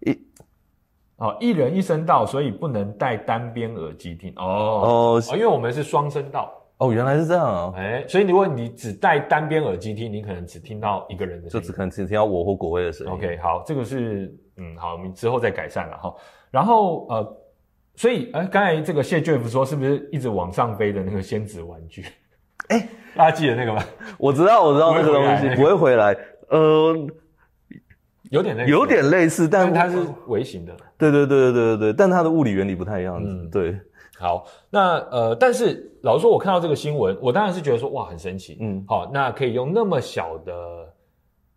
[0.00, 0.18] 一，
[1.16, 6.52] 哦，一人一声道，所以不能戴单边耳机听哦哦，哦，因为我们是双声道。
[6.78, 13.12] 哦，原来是这样啊，哎，所以如果你只戴单边耳机听，你可能只听到一个人的声音，就只可能只听到我或国威的声音。
[13.12, 16.14] OK，好，这个是嗯，好，我们之后再改善了哈。
[16.50, 17.36] 然后呃，
[17.96, 22.06] 所以哎，刚才这个谢 Jeff 说，是不是一直往上飞的那个仙子玩具？
[22.68, 23.82] 哎、欸，大家记得那个吗？
[24.18, 26.16] 我知道，我知道那个东西不会回来。
[26.48, 26.94] 呃，
[28.30, 30.74] 有点类似，有点类似，但它是微型的。
[30.96, 33.22] 对对对对对对，但它的物理原理不太一样。
[33.22, 33.78] 嗯，对。
[34.18, 38.58] 好，那呃，但是老实说，我看到这个新闻，我当然是觉得说，哇，很神奇。
[38.60, 40.52] 嗯，好，那可以用那么小的，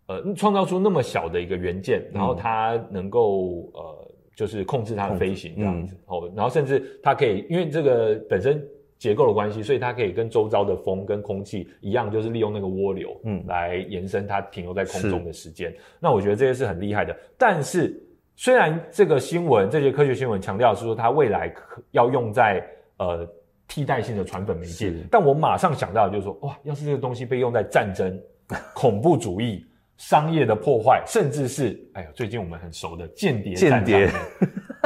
[0.06, 5.96] 呃，创造出那么小的一个元件，然后它能够呃，就是控制它的飞行这样子。
[6.06, 8.64] 哦、嗯，然后甚至它可以，因为这个本身。
[9.04, 15.70] 结构的关系，所以它可以跟周遭的风跟空气一样，就是利用那个涡流，嗯，来延伸它停留在空中的时间。
[16.00, 17.14] 那我觉得这些是很厉害的。
[17.36, 18.02] 但是，
[18.34, 23.28] 虽然这个新闻，这些科学新闻强调是说它未来可要用在呃
[23.68, 28.18] 替代性的传粉媒介，但我马上想到的就是说，哇，要是这个东西被用在战争、
[28.74, 29.66] 恐怖主义、
[29.98, 34.08] 商业的破坏，甚至是哎呀，最近我们很熟的间谍战争。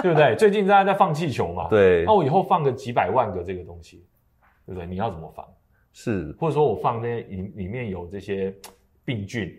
[0.00, 0.36] 对不对？
[0.36, 1.66] 最近大家在放气球嘛？
[1.74, 2.04] 对。
[2.04, 4.06] 那我以后放个几百万个这个东西，
[4.68, 4.86] 对不对？
[4.86, 5.46] 你要怎么防？
[5.94, 6.30] 是。
[6.38, 8.54] 或者说我放那里里面有这些
[9.02, 9.50] 病菌、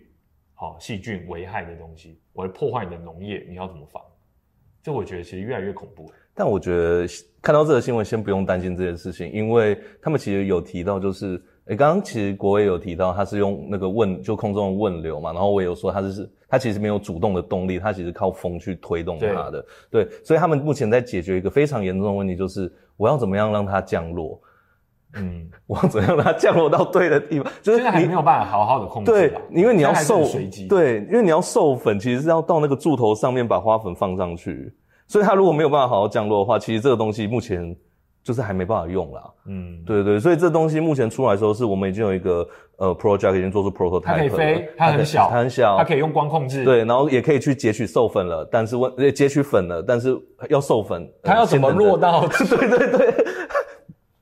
[0.54, 4.00] 好细菌危害的东西，我会破坏你的农业，你要怎么防？
[4.84, 6.12] 这我觉得其实越来越恐怖。
[6.36, 7.08] 但我觉得
[7.42, 24.40] 看到这个新闻，先不用担心这件事情，因为他们其实有提到，就是诶，刚刚其实国卫有提到，他是用那个问就空中的问流嘛，然后我也有说他是他其实没有主动的动力，他其实靠风去推动它的，对，对，所以他们目前在解决一个非常严重的问题，就是我要怎么样让它降落。
[25.16, 27.52] 嗯， 我要怎样让它降落到对的地方？
[27.62, 29.12] 就是你没有办法好好的控制。
[29.12, 30.24] 对，因为你要授
[30.70, 34.74] 对，因为你要授粉，其实是要到那个柱头上面把花粉放上去。
[35.08, 37.76] 所以它如果没有办法好好降落的话，其实这个东西目前
[38.24, 39.24] 就是还没办法用啦。
[39.48, 46.64] 嗯，对对，所以这东西目前出来的时候，是我们已经有一个呃 project 已经做出 prototype，它可以飞，它很小，它很小，它可以用光控制。
[46.64, 50.16] 对，然后也可以去截取授粉了，但是问截取粉了，但是
[50.50, 52.28] 要授粉，它要怎么落到？
[52.30, 53.26] 对对对。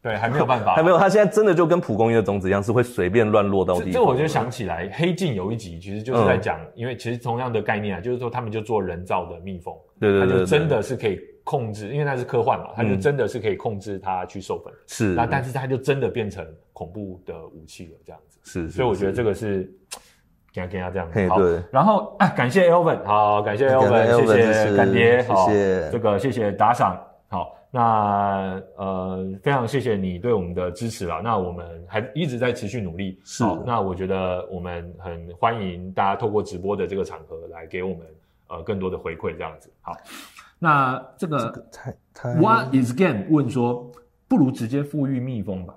[0.01, 0.97] 对，还没有办法，还没有。
[0.97, 3.91] 他现在真的就跟蒲公英的种子一样，是会随便乱落到地。
[3.91, 14.73] 这我就想起来，《黑镜》有一集，其实就是在讲，嗯、因为其实同样的概念啊，就是说他们就做人造的蜜蜂，对对对，就真的是可以控制，因为那是科幻嘛，它就真的是可以控制它去授粉。
[14.87, 18.39] 是、嗯，那但是它就真的变成恐怖的武器了，这样子。
[18.43, 19.69] 是，是，所以我觉得这个是
[20.53, 21.27] 给他给他这样子。
[21.27, 26.97] 好，对然后啊，感谢 Elvin，好，感谢 Elvin，谢谢干爹，好，谢谢这个谢谢打赏。
[27.77, 31.21] 那呃，非常谢谢你对我们的支持了。
[31.23, 33.19] 那我们还一直在持续努力。
[33.23, 33.43] 是。
[33.63, 37.99] 那我觉得我们很欢迎大家透过直播的这个场合来给我们
[38.47, 39.71] 呃更多的回馈，这样子。
[39.81, 39.93] 好。
[40.57, 43.91] 那这个，这个太太 What is game 问说，
[44.27, 45.75] 不如直接复育蜜蜂吧。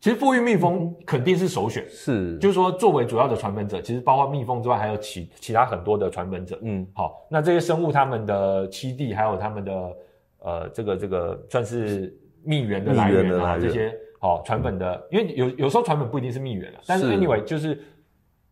[0.00, 6.58] 其实复育蜜蜂肯定是首选，是，就是说作为主要的传粉者，其实包括蜜蜂之外，还有其其他很多的传粉者。
[6.62, 9.96] 嗯，好，那这些生物它们的栖地，还有它们的
[10.46, 17.82] 呃这个这个算是蜜源的来源啊，源这些哦传粉的，因为有有时候传粉不一定是蜜源啊，但是 anyway 就是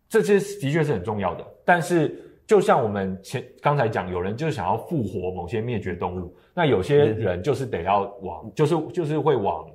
[0.09, 1.45] 这些的确是很重要的。
[1.63, 9.65] 但是就像我们前刚才讲，有人就是想要复活某些灭绝动物，那有些人就是得要往，就是就是会往。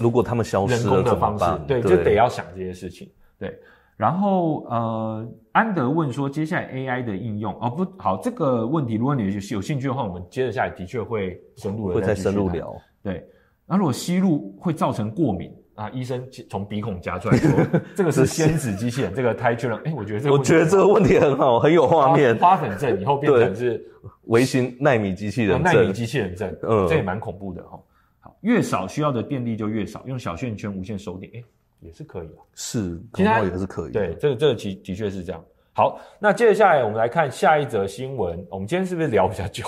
[0.00, 3.10] 如果他们消失了，人工的方式，对，对就得要想这些事情。
[3.38, 3.58] 对，
[4.00, 12.74] 然后呃，安德问说，接下来 AI 的应用哦，不好，这个问题，如果你有有兴趣的话，我们接着下来的确会深入的会再深入聊。
[13.02, 13.22] 对，
[13.66, 17.50] 那如果吸入会造成过敏啊，医生从鼻孔夹出来说，
[17.94, 22.34] 这个是仙子机器人，这个 Tylenol，哎，我觉得这个我觉得这个问题很好，很有画面。
[22.38, 23.86] 花粉症以后变成是
[24.28, 27.78] 微型纳米机器人，奈米机器人症，嗯，这也蛮恐怖的哈。
[28.20, 31.44] 好越少需要的电力就越少，用小线圈无线收电，诶
[31.80, 32.40] 也是可以啊。
[32.54, 33.92] 是，其他也是可以。
[33.92, 35.44] 对，这个这个的的确是这样。
[35.72, 38.46] 好，那接下来我们来看下一则新闻。
[38.50, 39.64] 我们今天是不是聊比较久？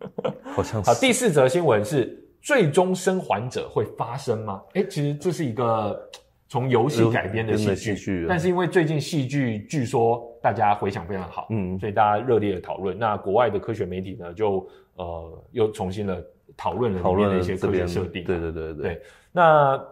[0.54, 0.90] 好像是。
[0.90, 4.62] 好，第四则新闻是最终生还者会发生吗？
[4.74, 6.00] 诶其实这是一个
[6.48, 12.98] 从游戏改编的戏剧，但是因为最近戏剧据说大家回响非常好，嗯，所以大家热烈的讨论。
[12.98, 16.24] 那国外的科学媒体呢，就呃又重新的。
[16.56, 19.02] 讨论了里面的一些科学设定，对对对对，对。
[19.32, 19.82] 那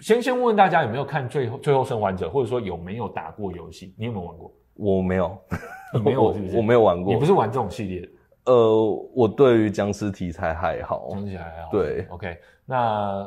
[0.00, 3.94] 先先问问大家有没有看最后《最后生还者》，或者说有没有打过游戏？
[3.98, 4.52] 你有没有玩过？
[4.74, 5.38] 我没有，
[5.94, 6.56] 你没有是不是？
[6.56, 7.12] 我没有玩过。
[7.12, 8.08] 你不是玩这种系列的？
[8.46, 8.84] 呃，
[9.14, 11.68] 我对于僵尸题材还好，僵尸还好。
[11.70, 12.36] 对，OK。
[12.64, 12.76] 那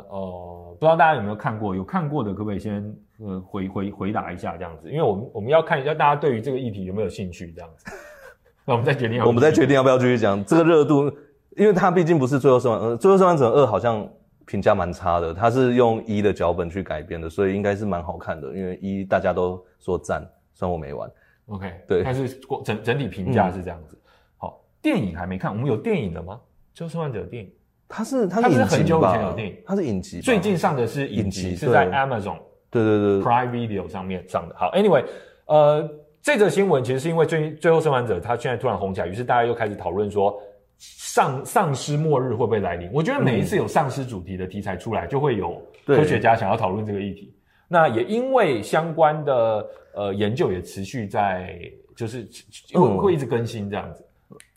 [0.10, 1.76] 呃，不知道大家有没有看过？
[1.76, 2.84] 有看过的可不可以先
[3.20, 4.90] 呃回回回答一下这样子？
[4.90, 7.86] 因为我们我们要看一下大家对于这个议题有没有兴趣这样子。
[8.66, 11.12] 那我们再决定要，我们再决定要不要继续讲这个热度。
[11.56, 14.10] 因为它毕竟不是最后生还，呃，最后生还者二好像
[14.46, 18.54] 评价蛮差的，它是用一的脚本去改编的，所以应该是蛮好看的。
[18.54, 20.22] 因为一大家都说赞，
[20.54, 21.10] 虽然我没玩。
[21.48, 23.96] OK，对，但是整整体评价是这样子。
[23.96, 26.40] 嗯、好，电影还没看，我们有电影了吗？
[26.74, 27.52] 最后生还者电影，
[27.88, 32.38] 它是它是，它是很久以前有电影，它是影集，最近上的是影集，影集是在 Amazon
[32.70, 34.56] 对对对 Prime Video 上面上的。
[34.58, 35.04] 好，Anyway，
[35.46, 35.90] 呃，
[36.22, 40.42] 这则新闻其实是因为最最后生还者它现在突然红起来，于是大家又开始讨论说。
[40.86, 42.90] 丧丧尸末日会不会来临？
[42.92, 47.34] 我觉得每一次有丧尸主题的题材出来，就会有科学家想要讨论这个议题。
[47.70, 49.66] 那也因为相关的
[49.96, 51.58] 呃研究也持续在，
[51.96, 52.28] 就是
[52.74, 54.06] 会会一直更新这样子。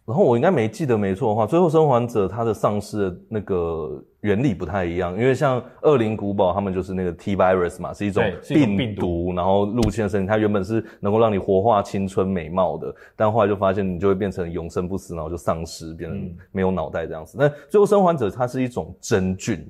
[0.07, 17.37] 然后我应该没记得没错的话，最后生还者它的丧尸的那个原理不太一样，因为像恶灵古堡他们就是那个 T virus 嘛，是一种病毒，病毒然后入侵的身体，它原本是能够让你活化青春美貌的，但后来就发现你就会变成永生不死，然后就丧尸，变成没有脑袋这样子。
[17.37, 19.69] 那、嗯、最后生还者它是一种真菌。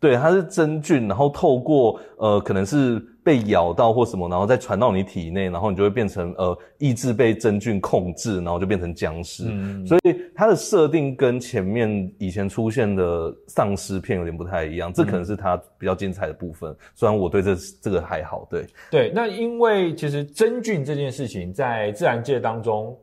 [0.00, 9.44] 对，它是真菌，然后透过呃，可能是被咬到或什么，然后再传到你体内，然后你就会变成呃，意志被真菌控制，然后就变成僵尸。
[9.46, 16.70] 嗯，所以它的设定跟前面以前出现的丧尸片有点不太一样，这可能是它比较精彩的部分。
[16.70, 18.66] 嗯，虽然我对这这个还好，对。
[18.90, 22.96] 对，那因为其实真菌这件事情在自然界当中。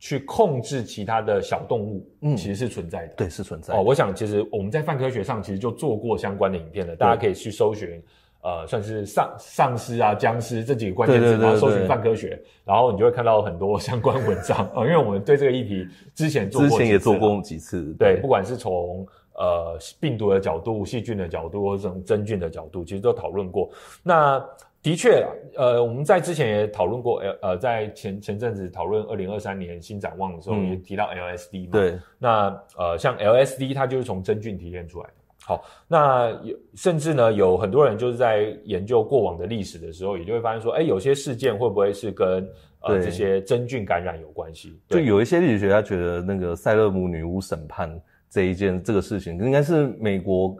[0.00, 3.14] 去控制其他的小动物，嗯，其实是存在的。
[3.14, 3.78] 对，是存在的。
[3.78, 8.02] 哦，我想其实我们在泛科学上其实就做过相关的影片了，大家可以去搜寻，
[8.40, 14.86] 呃，算是丧丧尸啊、僵尸这几个关键词，然后搜寻泛科学，然后你就会看到很多相关文章啊、 哦。
[14.86, 23.70] 因为我们对这个议题之前做过，之前也做过几次，对，对不管是从呃病毒的角度、细菌的角度，或者从真菌的角度，其实都讨论过。
[24.02, 24.42] 那
[24.82, 25.26] 的确，
[25.56, 31.70] 呃，我们在之前也讨论过，呃，在前前阵子讨论二零二三年新展望的时候，也提到 LSD 嘛。
[31.72, 31.98] 对。
[32.18, 35.14] 那呃，像 LSD 它就是从真菌提炼出来的。
[35.44, 42.48] 好，那有甚至呢，有很多人就是在研究过往的历史的时候，也就会发现说，哎，有些事件会不会是跟
[42.80, 44.80] 呃这些真菌感染有关系？
[44.88, 48.00] 就有一些历史学家觉得，那个塞勒姆女巫审判
[48.30, 50.56] 这一件这个事情，应该是美国。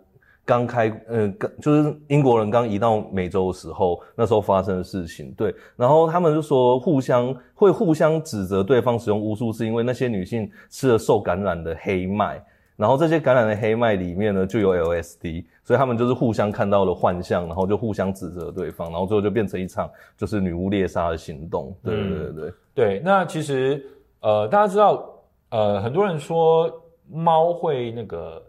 [0.50, 5.54] 刚开，呃，刚就是英国人刚移到美洲的时候，那时候发生的事情，对。
[5.76, 12.44] 然后他们就说，互相会互相指责对方使用巫术，是因为那些女性吃了受感染的黑麦，
[12.74, 21.72] 然后这些感染的黑麦里面呢就有 LSD，所以他们就是互相看到了幻象，然后就互相指责对方，然后最后就变成一场就是女巫猎杀的行动。
[21.84, 23.00] 对对对对，对。
[23.04, 23.86] 那其实，
[24.18, 25.08] 呃，大家知道，
[25.50, 26.68] 呃，很多人说
[27.08, 28.42] 猫会那个。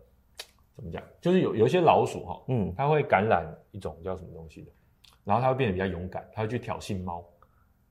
[0.82, 1.02] 怎么讲？
[1.22, 4.72] 就是有有一些老鼠哈，嗯，它会感染一种叫什么东西的，
[5.24, 7.24] 然后它会变得比较勇敢，它会去挑衅猫。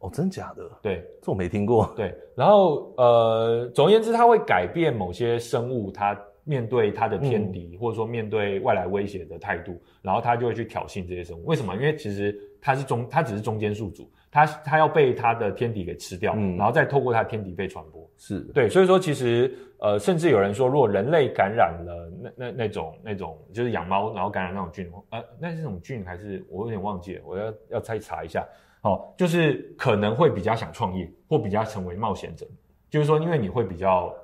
[0.01, 0.69] 哦，真假的？
[0.83, 1.93] 对，这我没听过。
[1.95, 11.45] 对，然后呃，总而言之，它会改变某些生物它面对它的天敌，嗯，或者说面对外来威胁的态度，然后它就会去挑衅这些生物。
[11.45, 11.75] 为什么？
[11.77, 14.11] 因为其实它是中，它只是中间宿主。
[14.33, 28.47] 它它要被它的天敌给吃掉，嗯，然后再透过它的天敌被传播，是对，所以说其实呃，甚至有人说，如果人类感染了那那那种那种就是养猫然后感染那种菌，呃，那是这种菌还是我有点忘记了，我要要再查一下，
[28.83, 32.47] 哦，就是可能会比较想创业或比较成为冒险者，
[32.89, 34.15] 就是说因为你会比较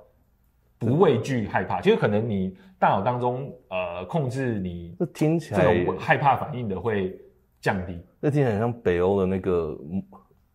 [0.79, 7.21] 不畏惧害怕，其实可能你大脑当中呃控制你这听起来这种害怕反应的会。
[7.59, 9.79] 降低，那听起来很像北欧的那个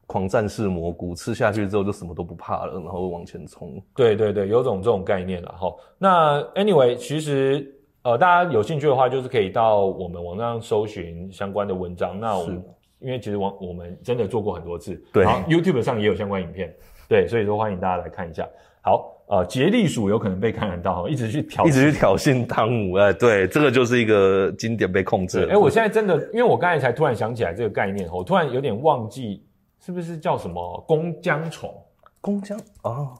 [0.06, 3.82] 狂战士蘑菇，吃下去之后就什么都不怕了，然后往前冲。
[3.96, 5.74] 对对对，有种这种概念了哈。
[5.98, 12.20] 那 anyway，其实呃，大家有兴趣的话，就是可以到我们网上搜寻相关的文章。
[12.20, 12.62] 那我们
[13.00, 16.76] 因为其实网我们真的做过很多次，对，然后 YouTube 上也有相关影片，
[17.08, 18.46] 对，所以说欢迎大家来看一下。
[18.82, 19.16] 好。
[19.32, 25.48] 呃，杰利鼠有可能被感染到，一直去挑，一直去挑衅汤姆，哎，对，这个就是一个经典被控制。
[25.50, 29.42] 哎，我现在真的，因为我刚才才突然想起来这个概念，我突然有点忘记
[29.80, 31.74] 是不是叫什么弓浆虫？
[32.20, 33.14] 弓浆啊，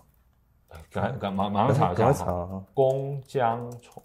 [0.92, 2.26] 赶赶马马上查一下，
[2.74, 4.04] 弓浆虫。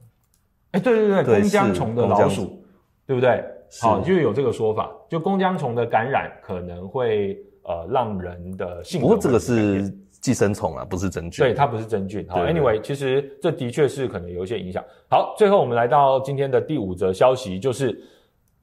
[0.70, 2.64] 哎，对对对，弓浆虫的老鼠，
[3.04, 3.44] 对不对？
[3.80, 9.08] 好，就有这个说法，就弓浆虫的感染可能会呃让人的性格。
[9.08, 9.92] 不过这个是。
[10.26, 11.44] 寄生虫啊，不是真菌。
[11.44, 12.26] 对，它不是真菌。
[12.28, 14.84] 好，Anyway，其实这的确是可能有一些影响。
[15.08, 17.96] 好，最后我们来到今天的第五则消息，就是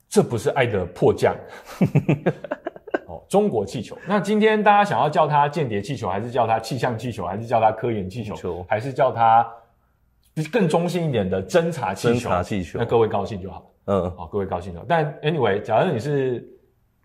[0.09, 1.33] 这不是爱的迫降。
[3.07, 3.97] 哦，中国气球。
[4.05, 9.49] 那今天大家想要叫它间谍气球，还是叫它气象气球，还是叫它科研气球，球还是叫它
[10.51, 12.29] 更中性一点的侦察气球？
[12.29, 12.77] 侦察气球。
[12.77, 13.71] 那各位高兴就好。
[13.85, 14.85] 嗯，好，各位高兴就好。
[14.85, 16.45] 但 Anyway，假如你是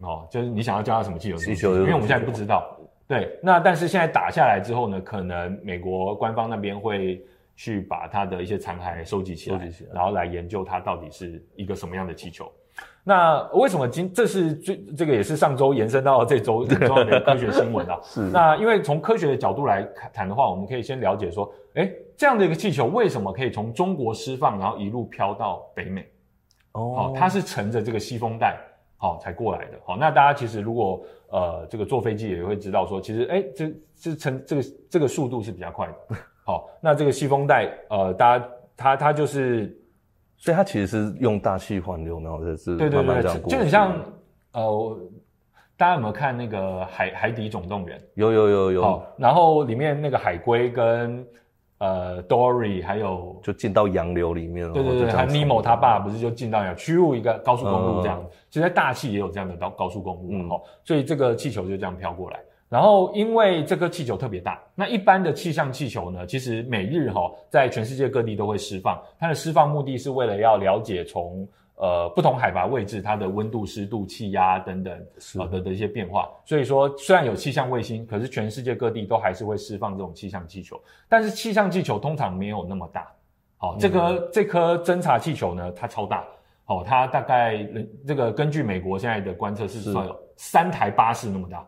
[0.00, 1.36] 哦，就是你想要叫它什么气球？
[1.36, 2.74] 气球，因为我们现在不知道。
[3.08, 7.24] 对，那但是现在打下来之后呢，可能美国官方那边会
[7.56, 12.52] 去把它的一些残骸收集起来，起来，然后来研究它到底是一个什么样的气球。
[13.02, 17.98] 那为什么今这是最这个也是上周延伸到这周 很重要的科学新闻啊？
[18.04, 18.20] 是。
[18.24, 19.82] 那因为从科学的角度来
[20.12, 26.06] 谈的话，我们可以先了解说，诶，这样的一个气球为什么可以从中国释放，然后一路飘到北美？
[26.72, 28.58] 哦，好，它是乘着这个西风带。
[29.00, 29.78] 好，才过来的。
[29.84, 35.94] 好，那大家其实如果呃这个坐飞机也会知道说，其实诶、欸、这这成这个这个速度是比较快的。
[36.44, 39.74] 好，那这个西风带呃，大家它它就是，
[40.36, 42.76] 所以它其实是用大气环流，然后就是。
[42.76, 43.98] 对对对，就很像
[44.52, 44.98] 呃，
[45.76, 47.98] 大家有没有看那个海海底总动员？
[48.14, 48.82] 有有有有。
[48.82, 51.26] 好，然后里面那个海龟跟。
[51.78, 54.74] 呃，Dory 还有就进到洋流里面了。
[54.74, 58.24] 对对对，还 Nemo 他爸不是就进到洋，驱入一个高速公路这样。
[58.50, 60.50] 其实在大气也有这样的高高速公路，嗯，
[60.84, 62.40] 所以这个气球就这样飘过来。
[62.68, 71.46] 然后因为这颗气球特别大，那一般的气象气球呢，其实每日哈在全世界各地都会释放，它的释放目的是为了要了解从。
[71.80, 74.92] 呃，不同海拔位置，它的温度、湿度、气压等等，
[75.38, 76.28] 啊的的一些变化。
[76.44, 80.80] 所以说，虽然有气象卫星，可是全世界各地都还是会释放这种气象气球。
[81.08, 83.06] 但是气象气球通常没有那么大。
[83.58, 86.24] 好，这个、嗯、这颗侦察气球呢，它超大。
[86.64, 87.64] 好，它大概
[88.04, 91.64] 这个根据美国现在的观测是说有三台巴士那么大。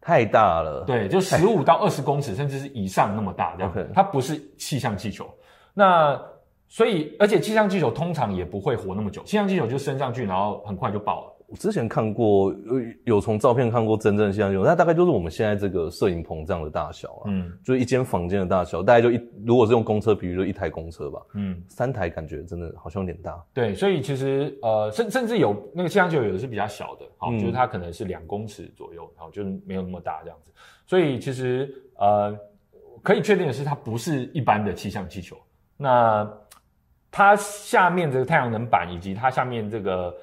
[0.00, 0.84] 太大了。
[0.84, 3.72] 对，就十五到二十公尺，甚至是以上那么大这样。
[3.94, 5.28] 它不是气象气球。
[5.72, 6.20] 那
[6.68, 11.32] 所以，而且气象气球通常也不会活那么久，气象气球就升上去，然后很快就爆了。
[11.48, 12.52] 我之前看过，
[13.04, 23.40] 有从照片看过真正气象气球，它大概就是我们现在这个摄影棚这样的大小啊，嗯，就是一间房间的大小，大概就一，如果是用公车，比如说一台公车吧，嗯，三台感觉真的好像有点大。
[23.54, 30.50] 对，所以其实呃，甚甚至有那个气象气球有的是比较小的，好，嗯，就是它可能是两公尺左右，好，就是没有那么大这样子。
[30.84, 32.36] 所以其实呃，
[33.04, 35.36] 可以确定的是，它不是一般的气象气球。
[35.76, 36.28] 那
[37.16, 40.14] 它下面这个太阳能板以及它下面这个。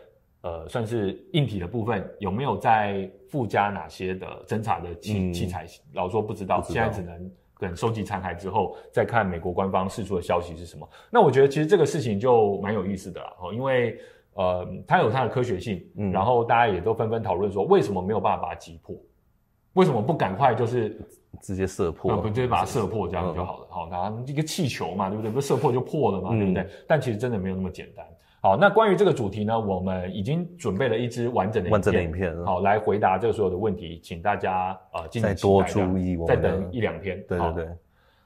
[0.45, 5.65] 呃，算是硬体的部分，有没有在附加哪些的侦查的器、嗯、器材？
[5.93, 10.85] 老说不知道，知道现在只能等收集残骸之后再看美国官方释出的消息是什么。
[11.09, 13.97] 那我觉得其实这个事情就蛮有意思的啦，因为
[14.33, 18.93] 呃，它有它的科学性，嗯，然后大家也都纷纷讨论说，为什么没有办法把它击破？
[19.73, 20.97] 为什么不赶快就是
[21.41, 22.15] 直接射破？
[22.17, 23.67] 不直接把它射破这样就好了？
[23.69, 25.31] 好，那一个气球嘛，对不对？
[25.31, 26.67] 不是射破就破了嘛，嗯、对不对？
[26.87, 28.05] 但其实真的没有那么简单。
[28.39, 37.23] 好，那关于这个主题呢，我们已经准备了一支完整的影片，完整的影片，好，来回答这个所有的问题，请大家呃再多注意我们，再等一两天。
[37.27, 37.67] 对对对。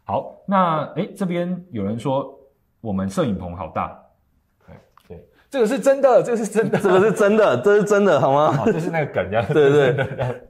[0.04, 2.34] 好，那诶这边有人说
[2.82, 3.98] 我们摄影棚好大，
[4.66, 4.76] 对
[5.08, 8.52] 对，这个是真的，这个是真的，这个是真的，这是真的，好吗？
[8.52, 9.96] 好，这是那个梗，对对。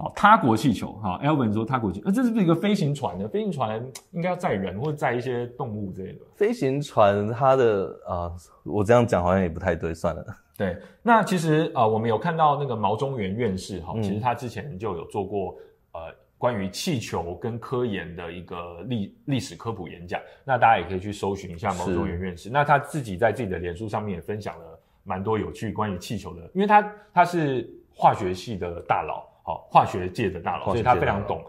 [0.00, 3.26] 好，他国气球，哈，Elvin 说他国气，那这是不是一个飞行船呢？
[3.26, 6.20] 飞行船应该要载人或者载一些动物之类的。
[6.36, 10.24] 飞行船，它的啊、呃，我这样讲好像也不太对，算了。
[10.56, 15.56] 对，那其实啊、呃，我们有看到那个毛中原院士，哈，其实他之前就有做过
[15.90, 16.00] 呃
[16.38, 22.48] 关于气球跟科研的一个历历史科普演讲，那大家也可以去搜寻一下毛中原院士。
[22.48, 29.26] 那他自己在自己的脸书上面也分享了蛮多有趣关于气球的，因为他他是化学系的大佬。
[29.48, 31.42] 好，化学界的大佬，所以他非常懂，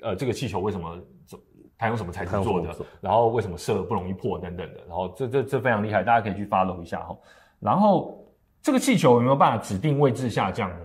[0.00, 0.96] 呃，这个气球为什么
[1.26, 1.38] 怎，
[1.76, 7.14] 它用什么材质做的，然后为什么射不容易破等等的，然后这这这非常厉害，大家可以去 follow 一下哈。
[7.60, 8.26] 然后
[8.62, 10.76] 这个气球有没有办法指定位置下降呢？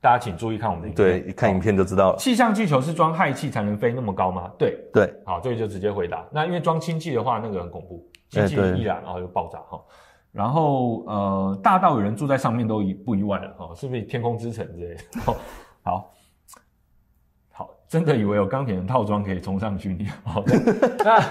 [0.00, 2.18] 大家请注意看我们的影片，对，看影片就知道了。
[2.18, 4.52] 气象气球是装氦气才能飞那么高吗？
[4.56, 6.24] 对对，好，这个就直接回答。
[6.30, 9.82] 那因为装氢气的话，那个很恐怖，氢气易燃，然后就爆炸哈。
[10.30, 15.02] 然后呃，大到有人住在上面都意不意外了哈，是不是天空之城之类的？
[15.84, 16.10] 好，
[17.52, 20.42] 好，真的以为有钢铁人套装可以冲上去，你 好，
[21.04, 21.22] 那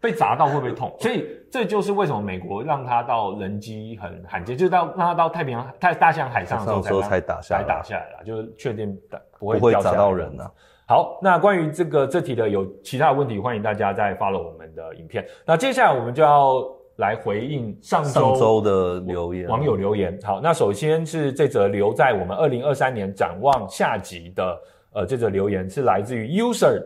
[0.00, 0.92] 被砸到会不会痛？
[0.98, 8.98] 所以这就是为什么美国让他到人机很罕见，就是到让他到太平洋、太大西洋海上的时候才打下来，才打下来了，就是确定
[9.38, 10.44] 不会不会砸到人呢。
[10.88, 15.24] 好，那关于这个这题的有其他的问题，欢迎大家再 follow 我们的影片。
[15.46, 16.66] 那接下来我们就要。
[16.96, 20.18] 来回应上周，周的留言，网友留言。
[20.22, 24.60] 好，那首先是这则留在我们二零二三年展望下集的，
[24.92, 26.80] 呃，这则留言是来自于 user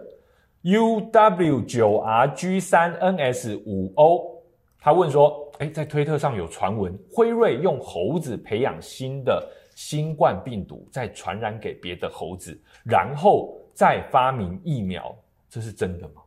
[0.62, 4.42] u w 九 r g 三 n s 五 o，
[4.80, 15.14] 他问说，哎，在推特上有传闻，辉瑞用猴子培养新的新冠病毒，再传染给别的猴子，然后再发明疫苗，
[15.50, 16.22] 这是真的吗？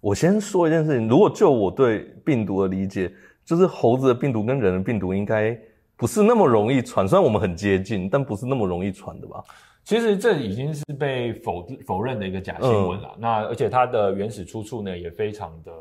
[0.00, 3.12] 我先说一件事情，如果就我对病毒的理解，
[3.44, 5.54] 就是猴子的病毒跟人的病毒应该
[5.94, 9.44] 不是那么容易传，虽然我们很接近，但不是那么容易传的吧？
[9.84, 13.10] 其实这已经是被否否认的一个假新闻了。
[13.16, 15.72] 嗯、那而且它的原始出处呢也非常的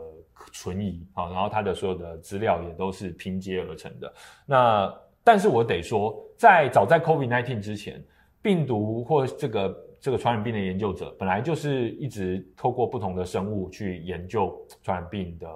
[0.51, 4.13] 存疑啊，然后它的所有的资料也都是拼接而成的。
[4.45, 4.93] 那
[5.23, 8.03] 但是我得说，在早在 COVID-19 之前，
[8.41, 9.85] 病毒或这个。
[10.01, 15.47] 这个传染病的研究者本来就是一直透过不同的生物去研究传染病的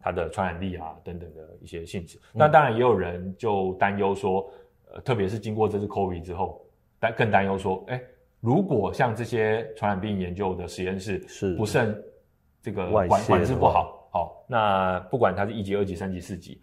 [0.00, 2.18] 它的传染力啊等等的一些性质。
[2.18, 4.50] 嗯、那当然也有人就担忧说，
[4.90, 6.60] 呃，特别是经过这次 COVID 之后，
[6.98, 8.02] 担更担忧说，哎，
[8.40, 11.96] 如果像这些传染病研究的实验室是不慎
[12.60, 16.60] 这个管管制不好，好，那不管它是一级、二级、三级、四级，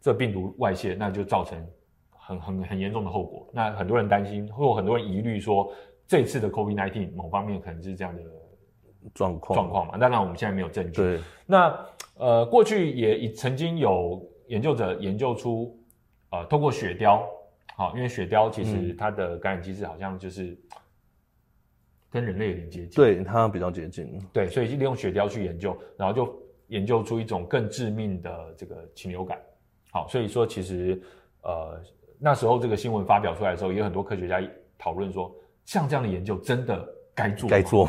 [0.00, 1.66] 这病毒外泄，那就造成
[2.10, 3.48] 很很很严重的后果。
[3.52, 5.72] 那很多人担心，或很多人疑虑说。
[6.06, 8.22] 这次的 COVID-19 某方面可能是这样的
[9.14, 9.98] 状况状况嘛？
[9.98, 11.00] 当然我们现在没有证据。
[11.00, 11.20] 对。
[11.46, 11.86] 那
[12.16, 15.78] 呃，过去也曾经有研究者研究出，
[16.30, 17.22] 呃，通过雪貂，
[17.74, 20.56] 好，因为雪貂其实它的感染机制好像就是
[22.10, 24.18] 跟人类有点接近，对，它比较接近。
[24.32, 29.40] 对，所以就利用雪貂去研究，然后就研究出一种更致命的这个禽流感。
[29.90, 31.02] 好，所以说其实
[31.42, 31.80] 呃
[32.18, 34.40] 那时候这个新闻发表出来的时候，也有很多科学家
[34.78, 35.34] 讨论说。
[35.64, 37.48] 像这样的研究真的该做？
[37.48, 37.88] 该做。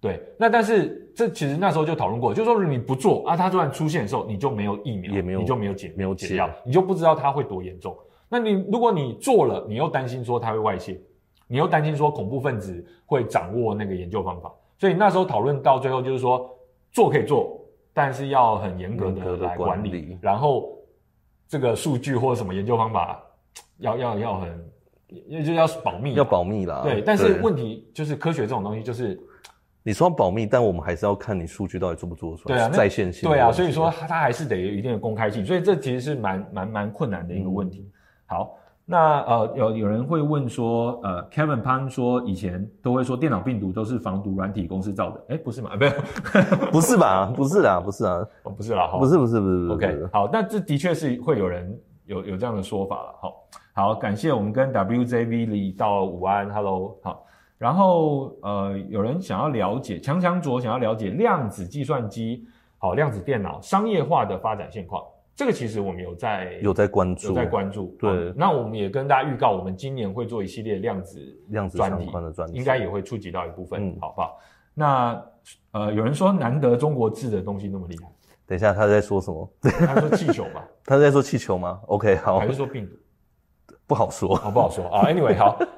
[0.00, 7.96] 对，那但是这其实那时候就讨论过，就是说你不做啊，它突然出现的时候，你就没有疫苗，也没有，你就没有解，没有解药，你就不知道它会多严重。
[8.28, 11.00] 那你如果你做了，你又担心说它会外泄，
[11.46, 16.50] 你又担心说恐怖分子会掌握那个研究方法，所以那时候讨论到最后就是说
[16.90, 17.60] 做可以做，
[17.92, 20.76] 但是要很严格的来管理，管理然后
[21.46, 23.22] 这个数据或者什么研究方法
[23.78, 24.72] 要要要很，
[25.28, 26.82] 因为就要保密，要保密啦。
[26.82, 29.20] 对，但是问题就是科学这种东西就是。
[29.84, 32.54] 你说保密，但我们还是要看你数据到底做不做出来。
[32.54, 33.28] 对啊，在线性。
[33.28, 37.80] 对啊，所以说它还是得有一定的公开性，所以这其实是蛮蛮蛮困难的一个问题。
[37.80, 37.92] 嗯、
[38.26, 45.72] 好，那呃有有人会问说，呃，Kevin Pan 说以前都会说电脑病毒都是防毒软体公司造的，哎，不是吗？
[45.74, 45.92] 没有，
[46.70, 47.26] 不是吧？
[47.34, 49.68] 不是啦，不是啊，哦，不是啦，不是不是不是。
[49.72, 53.14] OK，好，那这的确是会有人有有这样的说法了。
[53.20, 53.34] 好，
[53.74, 57.24] 好，感谢我们跟 WJV 里到午安，Hello，好。
[57.56, 62.44] 然后，呃，有人想要了解强强卓想要了解量子计算机，
[62.76, 65.02] 好，量子电脑商业化的发展现况。
[65.34, 67.96] 这个其实我们有在有在关注，有在关注。
[67.98, 71.18] 对，那我们也跟大家预告，我们今年会做一系列量子
[71.48, 74.38] 量子相关的专题，应该也会触及到一部分，嗯、好不好？
[74.74, 75.24] 那
[75.70, 78.06] 呃，有人说难得中国制的东西那么厉害。
[78.44, 79.48] 等一下，他在说什么？
[79.62, 80.68] 他说气球吧？
[80.84, 82.38] 他在说气球吗？OK，好。
[82.38, 82.96] 还是说病毒？
[83.86, 85.06] 不好说，哦，不好说啊。
[85.06, 85.58] Anyway，好。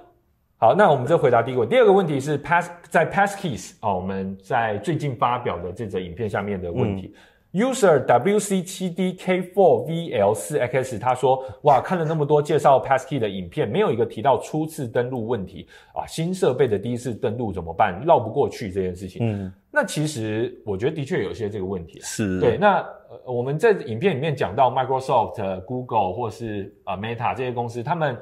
[0.56, 1.74] 好，那我们就回答第一个问题。
[1.74, 7.12] 第二个问题是 pass 在 Passkeys 哦，我们在最近发表的这则影片下面的问题。
[7.14, 7.20] 嗯、
[7.54, 18.02] User WC7DK4VL4X 他说：哇，看了那么多介绍 Passkey 的影片，没有一个提到初次登录问题啊，新设备的第一次登录怎么办？
[18.04, 19.24] 绕不过去这件事情。
[19.24, 22.00] 嗯，那其实我觉得的确有一些这个问题。
[22.02, 22.58] 是，对。
[22.58, 22.78] 那
[23.08, 28.16] 呃，我们在影片里面讲到 Microsoft、Google 或是啊 Meta 这些公司，他们。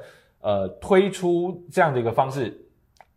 [0.45, 2.53] 呃，推出这样的一个方式，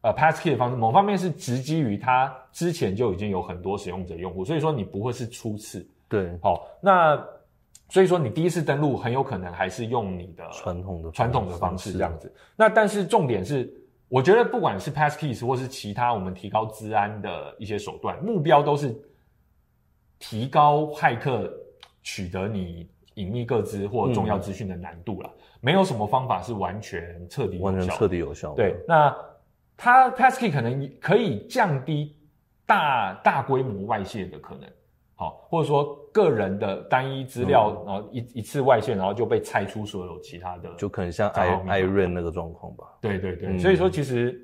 [0.01, 5.85] 呃，Passkey 的方式，某方面是直基于它之前就已经有很多使用者用户，所以说你不会是初次。
[6.09, 7.17] 对，好，那
[7.89, 12.33] 所以说你第一次登录很有可能还是用你的传统的传统的方式这样子。
[12.57, 13.73] 那但是重点是，
[14.09, 18.95] 我觉得不管是 Passkeys 或是其他我们提高治安的一些手段，目标都是
[20.19, 21.53] 提高骇客
[22.03, 25.29] 取得你隐秘个资或重要资讯的难度了。
[25.29, 28.55] 嗯没有什么方法是完全彻底，完全彻底有效。
[28.55, 29.17] 对，那
[29.77, 32.15] 它 Passkey 可能可以降低
[32.67, 34.71] 大大规模外泄的可能，
[35.17, 42.85] 好，或者说个人的单一资料，嗯、然后一一次外泄，然后就被拆出所有其他的，就可能像 Iron 那个状况吧。
[43.01, 44.41] 对对对，嗯、所以说其实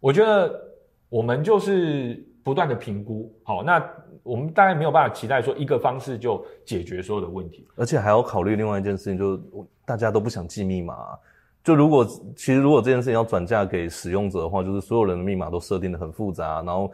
[0.00, 0.60] 我觉得
[1.08, 3.80] 我们就是不断的评估，好，那。
[4.22, 9.42] 我们大概没有办法期待说一个方式就解决所有的问题，而且还要考虑另外一件事情，就是
[9.84, 11.16] 大家都不想记密码。
[11.66, 12.06] 就如果
[12.36, 16.92] 其实如果这件事情要转嫁给使用者的话，就是所有人的密码都设定的很复杂，然后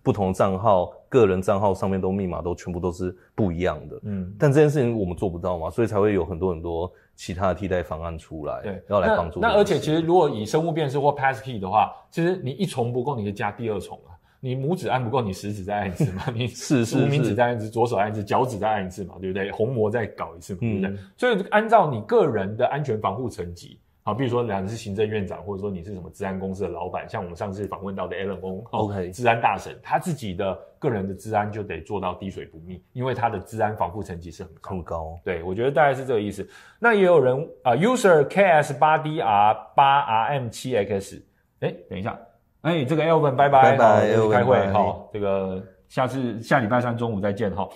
[0.00, 4.00] 不同账号、个人账号上面都密码都全部都是不一样的。
[4.04, 9.40] 嗯，但这件事情我们做不到嘛，所以才会有很多很多其他的替代方案出来，对，要来帮助。
[9.40, 14.14] 那而且其实如果以生物辨识或 passkey 的话，其实你一重不够，你就加第二重啊。
[14.38, 16.22] 你拇指按不够，你食指再按一次嘛？
[16.32, 19.16] 你是无名指再按一次，左手按一次，脚趾再按一次嘛？
[19.20, 19.50] 对不对？
[19.50, 20.60] 虹膜再搞一次嘛？
[20.60, 20.90] 对不对？
[20.90, 34.70] 嗯、所以按照你个人的安全防护层级，好，比如说你是行政院长，或者说你是什么治安公司的老板，像我们上次访问到的 Alan Ong，OK，治安大神，他自己的个人的治安就得做到滴水不密，因为他的治安防护层级是很高。
[34.70, 35.18] 很高。
[35.24, 36.44] 对，我觉得大概是这个意思。
[36.80, 41.24] 那也有人啊、呃、，User KS 八 DR 八 RM 七 X，
[41.60, 42.18] 哎，等一下。
[42.62, 47.68] 哎、欸，这个 Elvin，拜拜，拜拜，开会，好，这个下次下礼拜三中午再见，哈。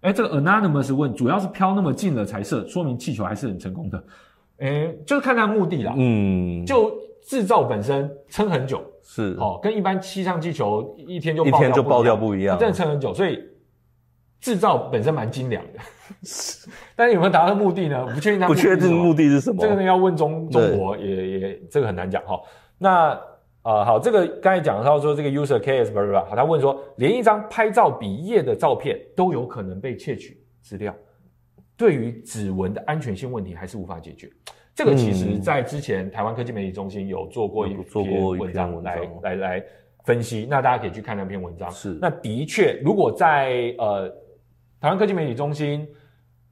[0.00, 4.02] 哎，这个 Anonymous 问，主要是飘那么近了才射，说明气球还是很成功的。
[4.58, 6.92] 哎、欸，就是看它目的啦，嗯，就
[7.22, 13.42] 制造本身撑很久，是，哦，跟一般气象气球一天就一天就爆掉不一样，真的撑很久，所以
[14.40, 15.78] 制造本身蛮精良的。
[16.96, 18.06] 但是有没有达到目的呢？
[18.14, 19.58] 不确定它，不确定目的是什么？
[19.60, 22.40] 这个呢要问中中国也，也也这个很难讲哈。
[22.78, 23.18] 那。
[23.62, 26.24] 啊、呃，好，这个刚才讲到说这个 user case 不是吧？
[26.30, 30.94] 好，他问说，连一张拍照比耶的照片都有可能被窃取资料，
[31.78, 34.30] 对于指纹的安全性问题还是无法解决。
[34.74, 39.64] 这个其实在之前台湾科技媒体中心有做过一篇文章来来来
[40.04, 41.70] 分析，那大家可以去看那篇文章。
[41.70, 44.08] 是，那的确，如果在呃
[44.80, 45.88] 台湾科技媒体中心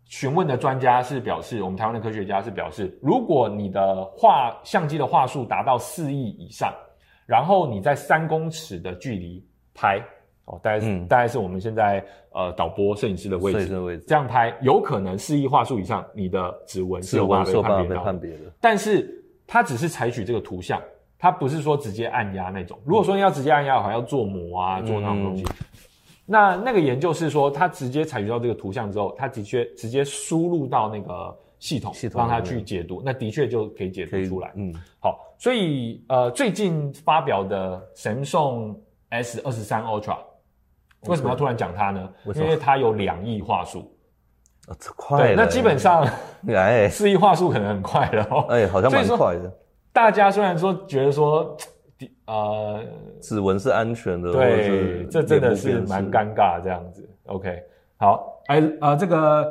[0.04, 6.72] 询问的专家是表示，我们台湾的科学家是表示，如果你的画相机的画素达到四亿以上。
[7.28, 10.00] 然后你在三公尺的距离拍，
[10.46, 18.38] 哦，大概是、嗯、大概是我们现在呃导播摄影师的位置，位置这样拍有可能四亿画素以上，你的指纹是有办法被判别的。
[18.60, 20.80] 但是它只是采取这个图像，
[21.18, 22.78] 它不是说直接按压那种。
[22.84, 25.42] 如果说要直接按压的话，要做模啊，做那种东西。
[25.42, 25.48] 嗯、
[26.24, 34.52] 那那个研究是说，它直接采取到这个图像之后，它的确直接输入到那个系统，系统让它去解读，那的确就可以解读出来。
[34.54, 35.18] 嗯，好。
[35.38, 38.74] 所以呃，最近发表的神送
[39.10, 40.16] S 二十三 Ultra，
[41.08, 42.08] 为什么要突然讲它呢？
[42.24, 43.92] 为因为它有两亿话术。
[44.68, 45.34] 啊，这快了。
[45.36, 46.04] 那基本上，
[46.48, 48.46] 哎，四亿话术可能很快了哦。
[48.48, 49.52] 哎，好像蛮快的。
[49.92, 51.56] 大家虽然说觉得说，
[52.26, 52.82] 呃，
[53.20, 57.08] 指纹是安全的，对，这真的是蛮尴尬这样子。
[57.26, 57.62] OK，
[57.96, 59.50] 好，哎，呃，这个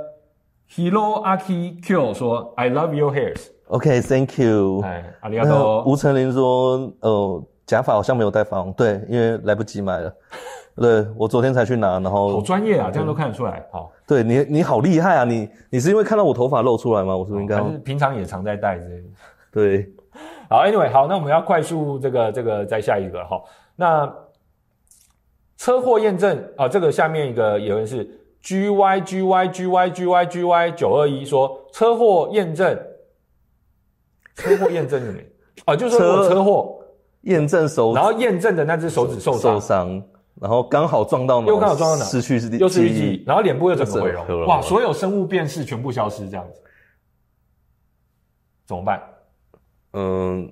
[0.69, 3.47] Hiroaki Q 说，I love your hairs。
[3.67, 4.81] OK，Thank you。
[4.83, 5.83] 哎，阿里阿多。
[5.85, 10.13] 吴成林说，呃，假发好像没有带发红，对，因为来不及买了。
[10.75, 13.65] 对，我昨天才去拿，然后好专业啊，这样都看得出来。
[13.71, 15.23] 好，对你，你好厉害啊！
[15.23, 17.15] 你你是因为看到我头发露出来吗？
[17.15, 17.61] 我是应该？
[17.79, 18.85] 平常也常在戴着？
[19.53, 19.89] 对，
[20.49, 23.41] 好，Anyway，好，那我们要快速这个这个再下一个哈。
[23.77, 24.13] 那
[25.57, 28.05] 车祸验证啊，这个下面一个有人是
[28.41, 32.77] G Y G Y G Y G Y G Y 九二一说车祸验证，
[34.35, 35.19] 车祸验证什么？
[35.63, 36.77] 啊，就是说我车祸
[37.21, 39.53] 验证手，然后验证的那只手指受伤。
[39.53, 40.03] 受伤。
[40.41, 41.47] 然后刚好撞到哪？
[41.47, 42.03] 又刚好撞到哪？
[42.03, 44.61] 失去是又是记忆，然后脸部又整个毁容，哇！
[44.61, 46.61] 所有生物辨识全部消失，这样子
[48.67, 49.01] 怎么办？
[49.93, 50.51] 嗯，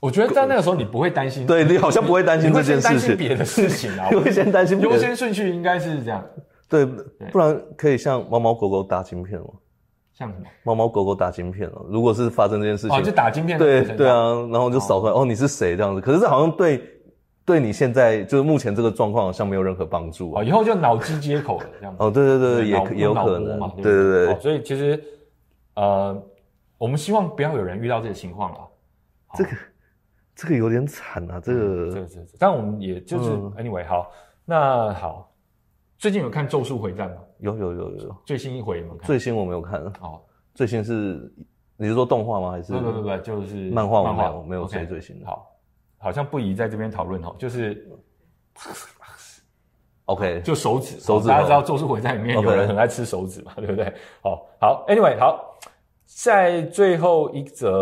[0.00, 6.24] 我觉得在那个时候你不会担心，对你好像不会担心这件事情，担心别的事情啊， 你会先担心优先顺序应该是这样，
[6.68, 6.84] 对，
[7.30, 9.46] 不然可以像猫猫狗狗打晶片吗？
[10.12, 10.46] 像什么？
[10.64, 16.00] 猫猫狗狗打晶片哦，如果是发生这件事情，哦，就打晶片，对对啊，然后就扫出来，哦，你是谁这样子？
[16.00, 16.90] 可是这好像对。
[17.46, 20.42] 对你现在就是目前这个状况好像没有任何帮助啊！
[20.42, 22.02] 以后就脑机接口了这样子。
[22.02, 23.70] 哦，对对对，也也有可能嘛。
[23.76, 24.40] 对对对。
[24.40, 25.04] 所以其实，
[25.74, 26.22] 呃，
[26.78, 28.58] 我们希望不要有人遇到这个情况了。
[29.34, 29.50] 这个
[30.34, 31.38] 这个有点惨啊！
[31.38, 31.60] 这个
[31.92, 34.10] 这个这个，但我们也就是 anyway 好，
[34.46, 35.30] 那好，
[35.98, 37.20] 最近有看《咒术回战》吗？
[37.40, 39.06] 有有有有，最新一回有没有看？
[39.06, 39.82] 最新我没有看。
[40.00, 40.18] 哦，
[40.54, 41.30] 最新是
[41.76, 42.52] 你是说动画吗？
[42.52, 42.72] 还是？
[42.72, 44.02] 不不不，就是漫画。
[44.02, 45.26] 漫画我没有追最新的。
[45.26, 45.50] 好。
[46.04, 47.88] 好像不宜在这边讨论哦，就是
[50.04, 53.90] OK，就手指，手指，大家知道咒术回战里面有人很爱吃手指嘛， 对不对？
[54.20, 55.58] 好，好，Anyway，好，
[56.04, 57.80] 在最后一则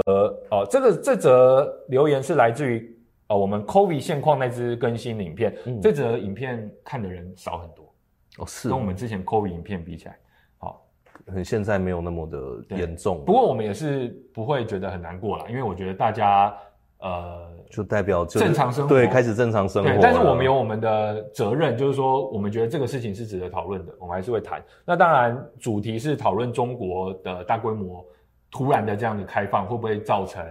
[0.52, 2.96] 哦，这个这则留言是来自于
[3.26, 7.92] 哦我们 Kobe 现况那支更新的影片，这则影片看的人少很多
[8.38, 8.68] 哦，是。
[8.68, 10.16] 跟我们之前 Kobe 影片比起来，
[10.58, 10.86] 好，
[11.44, 12.38] 现在没有那么的
[12.76, 16.56] 严重，不过我们也是不会觉得很难过啦，因为我觉得大家。
[17.04, 19.88] 呃，就代表正常生活，对，开始正常生活。
[19.88, 24.62] 对，但是我们有我们的责任，就是说，我们觉得这个事情是值得讨论的，我们还是会谈。
[24.84, 28.04] 那当然，主题是讨论中国的大规模
[28.50, 30.44] 突然的这样的开放，会不会造成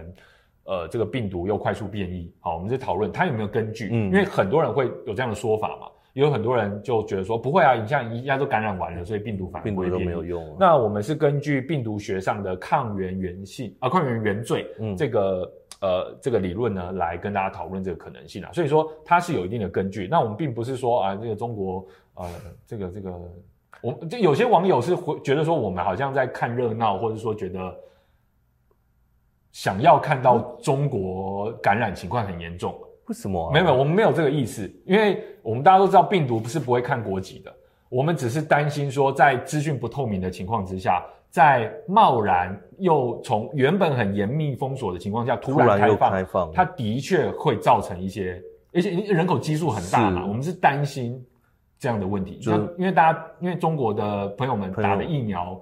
[0.64, 2.34] 呃这个病毒又快速变异？
[2.40, 10.56] 好，我们是讨论它有没有根据，嗯，因为很多人会有这样的说法嘛，也有很多人就觉得说不会啊，你像一下都感染完了，所以病毒反而不会变异，病毒都没有用。
[10.58, 15.48] 那我们是根据病毒学上的抗原原性啊，抗原原罪，嗯，这个。
[15.82, 20.06] 呃，这个理论呢，来跟大家讨论这个可能性啊，所以说它是有一定的根据。
[20.08, 22.30] 那我们并不是说啊，这个中国呃，
[22.64, 23.12] 这个这个，
[23.80, 27.76] 我就有些网友是会觉得说，我们好像在看热闹，或者说觉得
[29.50, 32.80] 想要看到中国感染情况很严重。
[33.08, 33.52] 为什么啊？
[33.52, 37.52] 没有没有，我们没有这个意思，因为我们大家都知道病毒不是不会看国籍的，
[37.88, 41.04] 我们只是担心说，在资讯不透明的情况之下。
[41.32, 48.38] 在贸然又从原本很严密封锁的情况下突然开放，开放它的确会造成一些，
[48.74, 51.18] 而且人口基数很大嘛，我们是担心
[51.78, 52.38] 这样的问题。
[52.38, 55.58] 就因为大家因为中国的朋友们打的疫苗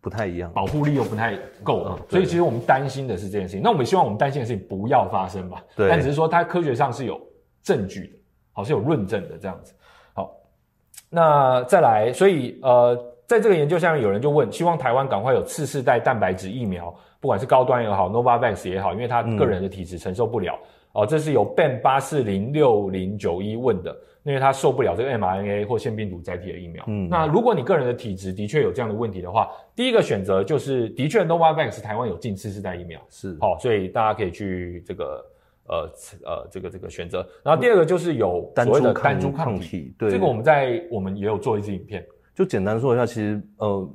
[0.00, 3.62] 不太一样，保护力又不太够，嗯、所以其实我们担心的是这件事情。
[3.62, 5.62] 那我们希望我们担心的事情不要发生吧？
[5.76, 5.88] 对。
[5.88, 7.16] 但只是说它科学上是有
[7.62, 8.18] 证据的，
[8.50, 9.72] 好是有论证的这样子。
[10.14, 10.32] 好，
[11.08, 13.12] 那再来，所以呃。
[13.26, 20.54] 在这个研究下面，有人就问，希望台湾赶快有次世代蛋白质疫苗，不管是高端也好，Novavax 也好，因为他个人的体质承受不了。
[20.54, 26.84] 嗯、哦，这是由 Ben 八四零六零九一问的，因为他受不了这个 mRNA 或腺病毒载体的疫苗。
[26.86, 35.24] 嗯，那如果你个人的体质的确有这样的问题的话，第一个选择就是，的确 Novavax 台湾有进次世代疫苗，是好、哦，所以大家可以去这个
[35.66, 35.90] 呃
[36.24, 37.26] 呃这个这个选择。
[37.42, 42.06] 然后第二个就是有所谓的单株抗体，对，这个我们在我们也有做一支影片。
[42.36, 43.90] 就简单说一下，其实呃，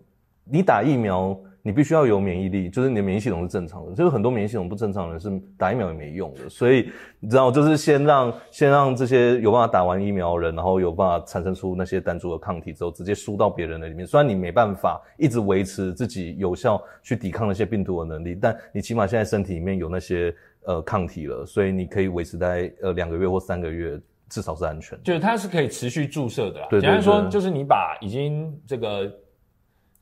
[0.45, 3.93] 你打疫苗，你必须要有免疫力，就是你的免疫系统是正常的。
[3.93, 6.49] 就是很多免疫系统不正常的人是打疫苗也没用的。
[6.49, 6.89] 所以
[7.19, 14.07] 你知道，就是先让先让这些有办法打完疫苗的人，然后有办法产生出那些单株的抗体之后，直接输到别人的里面。
[14.07, 20.33] 虽然你没办法一直维持自己有效去抵抗那些病毒的能力，但你起码现在身体里面有那些
[20.65, 24.01] 呃抗体了，所以你可以维持在呃两个月或三个月。
[24.31, 26.67] 至少是安全，就是它是可以持续注射的啦。
[26.71, 29.11] 简单说，就是你把已经这个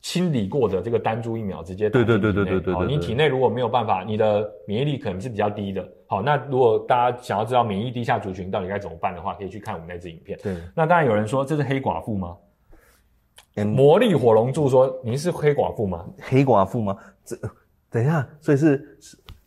[0.01, 1.89] 清理过的这个单株疫苗直接。
[1.89, 2.73] 对对对对对对，对。
[2.73, 5.85] 好，你体内如果没有办法，你的免疫力可能是比较低的。
[6.05, 10.37] 好，那如果大家想要知道免疫低下族群到底该怎么办的话，可以去看我们那支影片。
[10.43, 10.55] 对。
[10.75, 12.37] 那当然有人说这是黑寡妇吗？
[13.75, 16.05] 魔力火龙柱说您是黑寡妇吗？
[16.21, 16.95] 黑寡妇吗？
[17.25, 17.35] 这
[17.89, 18.99] 等一下，所以是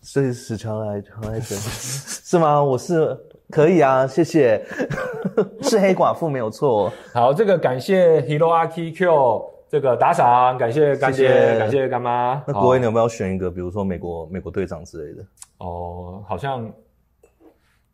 [0.03, 2.63] 所以是乔来乔来着 是吗？
[2.63, 3.17] 我是
[3.53, 4.65] 可以啊，谢谢。
[5.63, 6.91] 是黑寡妇没有错。
[7.13, 9.51] 好，这个感谢 Hiroaki Q。
[9.73, 12.43] 这个打赏，感谢干爹，谢谢感谢干妈。
[12.47, 15.25] 那国威，你有没有选一个，比如说美国美国队长之类的？
[15.61, 16.71] 哦，好像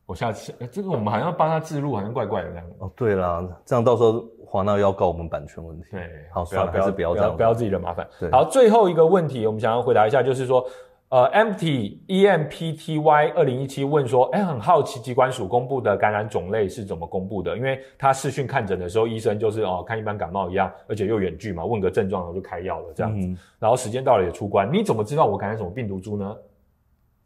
[0.05, 2.65] 我下次，这个我们好像帮他置入，好像怪怪的这样。
[2.81, 5.85] 哦，对啦，这样到时候华纳要告我们版权问题。
[5.93, 6.01] 对，
[6.33, 8.05] 好，算了，还是不要这样，不要，自己的麻烦。
[8.19, 10.65] 对，好，最后一个问题，我们想要回答一下，就是说。
[11.11, 17.57] 呃，empty E M P T Y 二零一七问说，哎、欸，很好奇疾管署公布的感染种类是怎么公布的？
[17.57, 23.27] 因为他视讯看诊的时候，医生就是哦，看一般感冒一样，而且又远距嘛，问个症状然后就开药了这样子。
[23.27, 26.37] 嗯、然后时间到了也出关，你怎么知道我感染什么病毒株呢？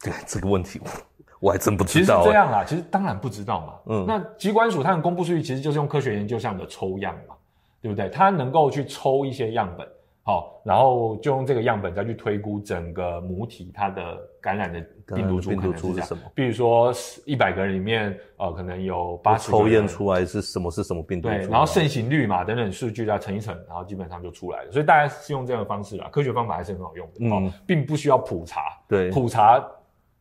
[0.01, 2.19] 对 这个问题，我我还真不知道。
[2.19, 3.75] 其实是这样啦，其实当然不知道嘛。
[3.87, 7.35] 嗯，那疾管署他们公布数据，其实就是用科学研究上的抽样嘛，
[7.81, 8.09] 对不对？
[8.11, 9.85] 他能够去抽一些样本。
[10.25, 14.81] 好，然后就用这个样本再去推估整个母体它的感染的
[15.17, 16.23] 病毒株可能是什么？
[16.33, 16.95] 比如说
[17.25, 21.35] 一百个人里面，呃，可能有八十抽验出来是什么是什么病毒株？
[21.35, 24.71] 对，然后盛行率嘛等等数据再乘一乘，然后基本上就出来了。
[24.71, 29.61] 所以大家是用这样的方式啦，科学方法还是很好用的，嗯，哦、并不需要普查，对，普查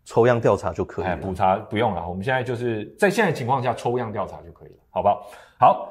[0.04, 2.10] 抽样调查就可以了，普查不用了。
[2.10, 5.28] 我们现在就是在现在情况下抽样调查就可以了，好不好？
[5.60, 5.90] 好。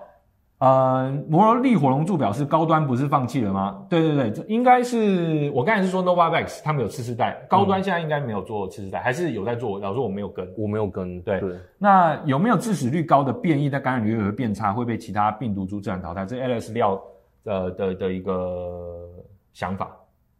[0.60, 3.82] 呃，摩罗利火龙柱表示高端不是放弃了吗？
[3.88, 9.78] 对对对，这应该是我刚才是说 Novavax 他们有次世代，高端现在应该没有做次世代，嗯、还是有在做。
[9.78, 11.18] 老实说我没有跟，我没有跟。
[11.22, 16.26] 对对，那有没有致死率高的变异，在感染率也会变差，会被其他病毒株自然淘汰？
[16.26, 17.00] 这是 Alex 廖
[17.42, 19.08] 的的的一个
[19.54, 19.90] 想法，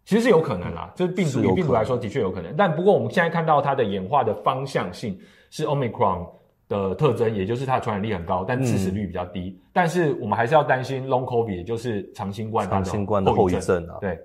[0.04, 0.92] 其实是有可能啦。
[0.94, 5.18] 这、嗯、病毒与病毒来说的确有可能，但不过我们现在看到它的演化的方向性
[5.48, 6.28] 是 Omicron。
[6.70, 9.50] 的特征，也就是它的传染力很高，但致死率比较低。
[9.50, 13.98] 嗯、但是我们还是要担心 Long COVID，也就是长新冠长新冠的后遗症啊。
[14.00, 14.16] 对，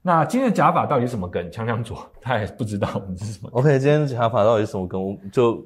[0.00, 1.50] 那今天的假发到底是什么梗？
[1.50, 3.50] 强强左 他也不知道我们是什么。
[3.52, 5.02] OK，今天假发到底是什么梗？
[5.02, 5.62] 我就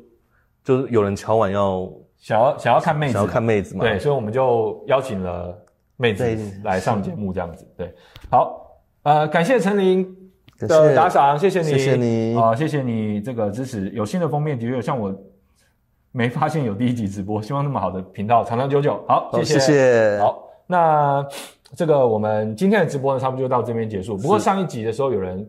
[0.64, 3.84] 就是有人敲碗要想要想要看妹子，想要看妹子嘛。
[3.84, 5.54] 对，所以我们就邀请了
[5.98, 6.24] 妹子
[6.64, 7.70] 来上节目，这样子。
[7.76, 7.94] 对，
[8.30, 10.10] 好，呃，感谢陈琳
[10.58, 13.90] 的打赏，谢谢你，谢谢你啊、呃，谢谢你这个支持。
[13.90, 15.14] 有新的封面，的确像我。
[16.16, 19.02] 没发现有第一集直播，希望那么好的频道长长久久。
[19.08, 19.58] 好，谢谢。
[19.58, 20.18] 谢谢。
[20.20, 21.26] 好，那
[21.74, 24.16] 这个我们今天的直播呢，差不多就到这边结束。
[24.16, 25.44] 不过上一集的时候，有人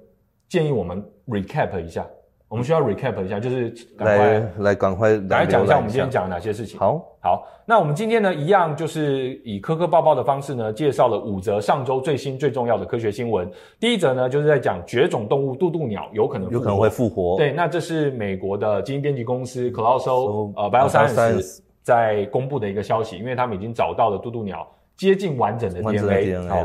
[0.50, 2.04] 建议我们 recap 一下。
[2.48, 6.80] 我们需要 recap 一下，就是赶快来来赶快来讲一下我们今天讲哪些事情。
[6.80, 13.50] 好，好，那我们今天呢，一样就是以科科报报的方式呢，介绍了五则上周最新最重要的科学新闻。
[13.80, 17.36] 第一则呢，就是在讲绝种动物渡渡鸟有可能有可能会复活。
[17.36, 24.66] 对，那这是美国的基因编辑公司 Colossal So, 呃 Bioscience 在公布的一个消息，因为他们已经找到了渡渡鸟
[24.96, 26.64] 接近完整的 DNA 好。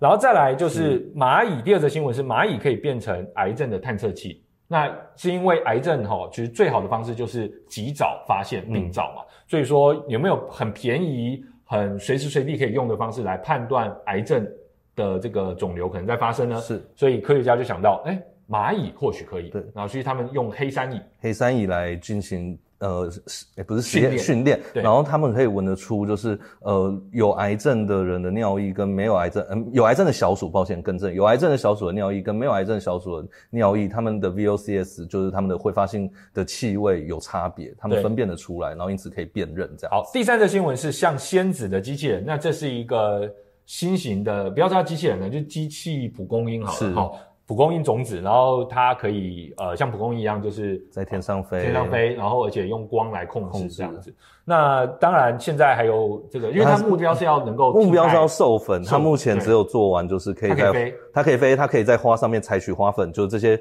[0.00, 4.42] 然后再来就是蚂蚁，第二则新闻是蚂蚁可以变成癌症的探测器。
[4.68, 9.22] 那是因为癌症哈，其实最好的方式就是及早发现病灶嘛。
[9.22, 14.46] 嗯、所以说有没有很便宜、很随时随地可以用的方式来判断癌症
[14.94, 16.60] 的这个肿瘤可能在发生呢？
[16.60, 19.48] 是，所以科学家就想到，哎，蚂蚁或许可以。
[19.48, 22.58] 对，然后所以他们用黑山蚁，黑山蚁来进行。
[22.78, 23.10] 呃，
[23.56, 39.90] 也不是实验训练，然后他们可以闻得出，就是呃有癌症的人的尿液跟没有癌症，嗯、呃，有癌症的小鼠，抱歉更正，有癌症的小鼠的尿液跟没有癌症的小鼠的尿液，他们的 VOCs 就是他们的挥发性的气味有差别，他们分辨得出来，然后因此可以辨认这样。
[39.90, 43.28] 好，第三则新闻是像仙子的机器人，那这是一个
[43.66, 47.18] 新型的，不要叫机器人了，就机器蒲公英好了，好。
[47.48, 54.14] 蒲公英种子，然后它可以呃像蒲公英一样，就是在天上飞，天上飞，然后而且用光来控制这样子。
[54.44, 63.58] 那当然现在还有这个，因为它目标是要能够目标是要授粉，它目前只有做完就是可以在它可以飞，它可以在花上面采取花粉，就是这些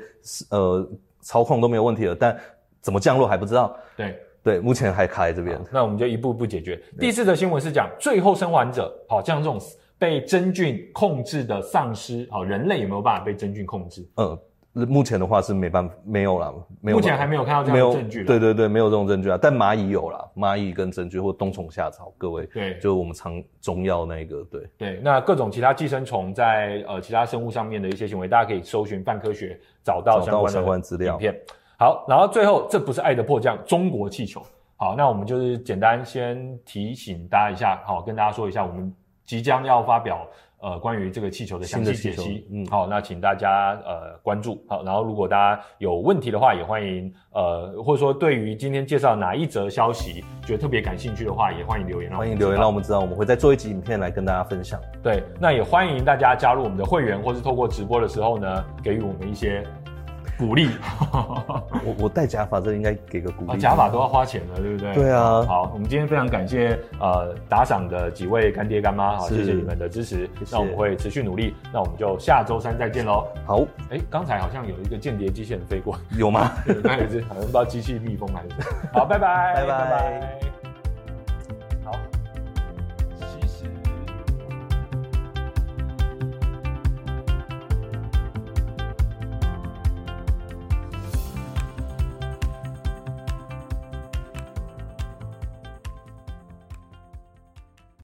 [0.51, 0.85] 呃
[1.21, 2.13] 操控都没有问题了。
[2.13, 2.37] 但
[2.81, 3.73] 怎么降落还不知道。
[3.95, 5.57] 对对，目前还卡在这边。
[5.71, 6.77] 那我们就一步步解决。
[6.99, 9.57] 第四则新闻是讲最后生还者，好像这种。
[9.99, 14.07] 被真菌控制的丧尸，好，人类有没有办法被真菌控制？
[14.17, 14.37] 嗯，
[14.87, 16.97] 目前的话是没办法，没有了，没有。
[16.97, 18.23] 目前还没有看到这样的证据。
[18.23, 19.39] 对对对，没有这种证据啊。
[19.41, 24.99] 但蚂蚁有啦，蚂蚁跟真菌或冬虫夏草，各位，对，就是我们常中药那个，对对。
[25.03, 31.13] 那各种其他寄生虫在呃其他生物上面的一些行为，大家可以搜寻泛科学找到相关的相关资料。
[31.13, 31.35] 影片。
[31.79, 34.43] 好，然后最后这不是爱的迫降，中国气球。
[34.75, 38.93] 好，那我们就是简单先提醒大家一下，好，跟大家说一下我们。
[39.27, 40.25] 即将要发表
[40.59, 42.47] 呃关于这个气球的详细解析。
[42.49, 44.65] 嗯，好，那请大家呃关注。
[44.67, 52.11] 好，然后如果大家有问题的话，也欢迎呃或者说对于今天介绍哪一则消息觉得特别感兴趣的话，也欢迎留言。
[52.15, 54.79] 欢迎留言，让我们知道，我们会再做一集影片来跟大家分享。
[55.03, 59.63] 对，那也欢迎大家加入我们的会员，或是透过直播的时候呢，给予我们一些。
[60.37, 60.69] 鼓励，
[61.83, 63.57] 我我戴假发，这应该给个鼓励。
[63.59, 64.93] 假发都要花钱的，对不对？
[64.93, 65.43] 对啊。
[65.43, 70.29] 好，我们今天非常感谢呃打赏的几位干爹干妈，好，谢谢你们的支持。
[70.51, 73.27] 那我们会持续努力，那我们就下周三再见喽。
[73.45, 76.51] 好，哎，刚才好像有一个间谍机器人飞过，有吗？
[76.65, 78.49] 对，那也是好像不知道机器蜜蜂还是。
[78.93, 80.66] 好，拜拜，拜拜。